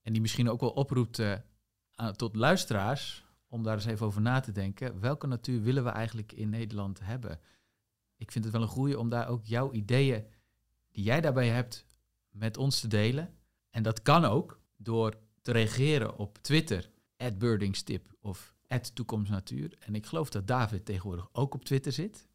[0.02, 1.36] En die misschien ook wel oproept eh,
[1.96, 5.00] aan- tot luisteraars om daar eens even over na te denken.
[5.00, 7.40] Welke natuur willen we eigenlijk in Nederland hebben?
[8.16, 10.26] Ik vind het wel een goeie om daar ook jouw ideeën
[10.92, 11.86] die jij daarbij hebt
[12.30, 13.38] met ons te delen.
[13.70, 16.90] En dat kan ook door te reageren op Twitter,
[17.38, 18.56] @birdingstip of
[18.94, 19.76] @toekomstnatuur.
[19.80, 22.28] En ik geloof dat David tegenwoordig ook op Twitter zit.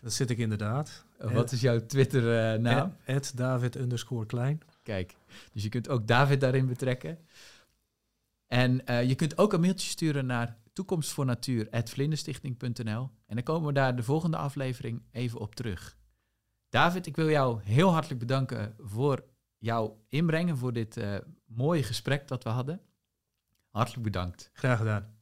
[0.00, 1.04] Dat zit ik inderdaad.
[1.18, 2.96] Wat is jouw Twitter-naam?
[3.04, 4.60] Ed David underscore klein.
[4.82, 5.16] Kijk,
[5.52, 7.18] dus je kunt ook David daarin betrekken.
[8.46, 13.96] En uh, je kunt ook een mailtje sturen naar toekomstvoornatuur.vlinderstichting.nl en dan komen we daar
[13.96, 15.96] de volgende aflevering even op terug.
[16.68, 19.24] David, ik wil jou heel hartelijk bedanken voor
[19.58, 22.80] jouw inbrengen, voor dit uh, mooie gesprek dat we hadden.
[23.68, 24.50] Hartelijk bedankt.
[24.52, 25.21] Graag gedaan.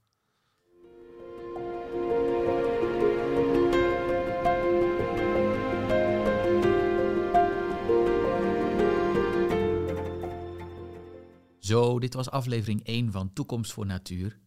[11.71, 14.41] Zo, dit was aflevering 1 van Toekomst voor Natuur.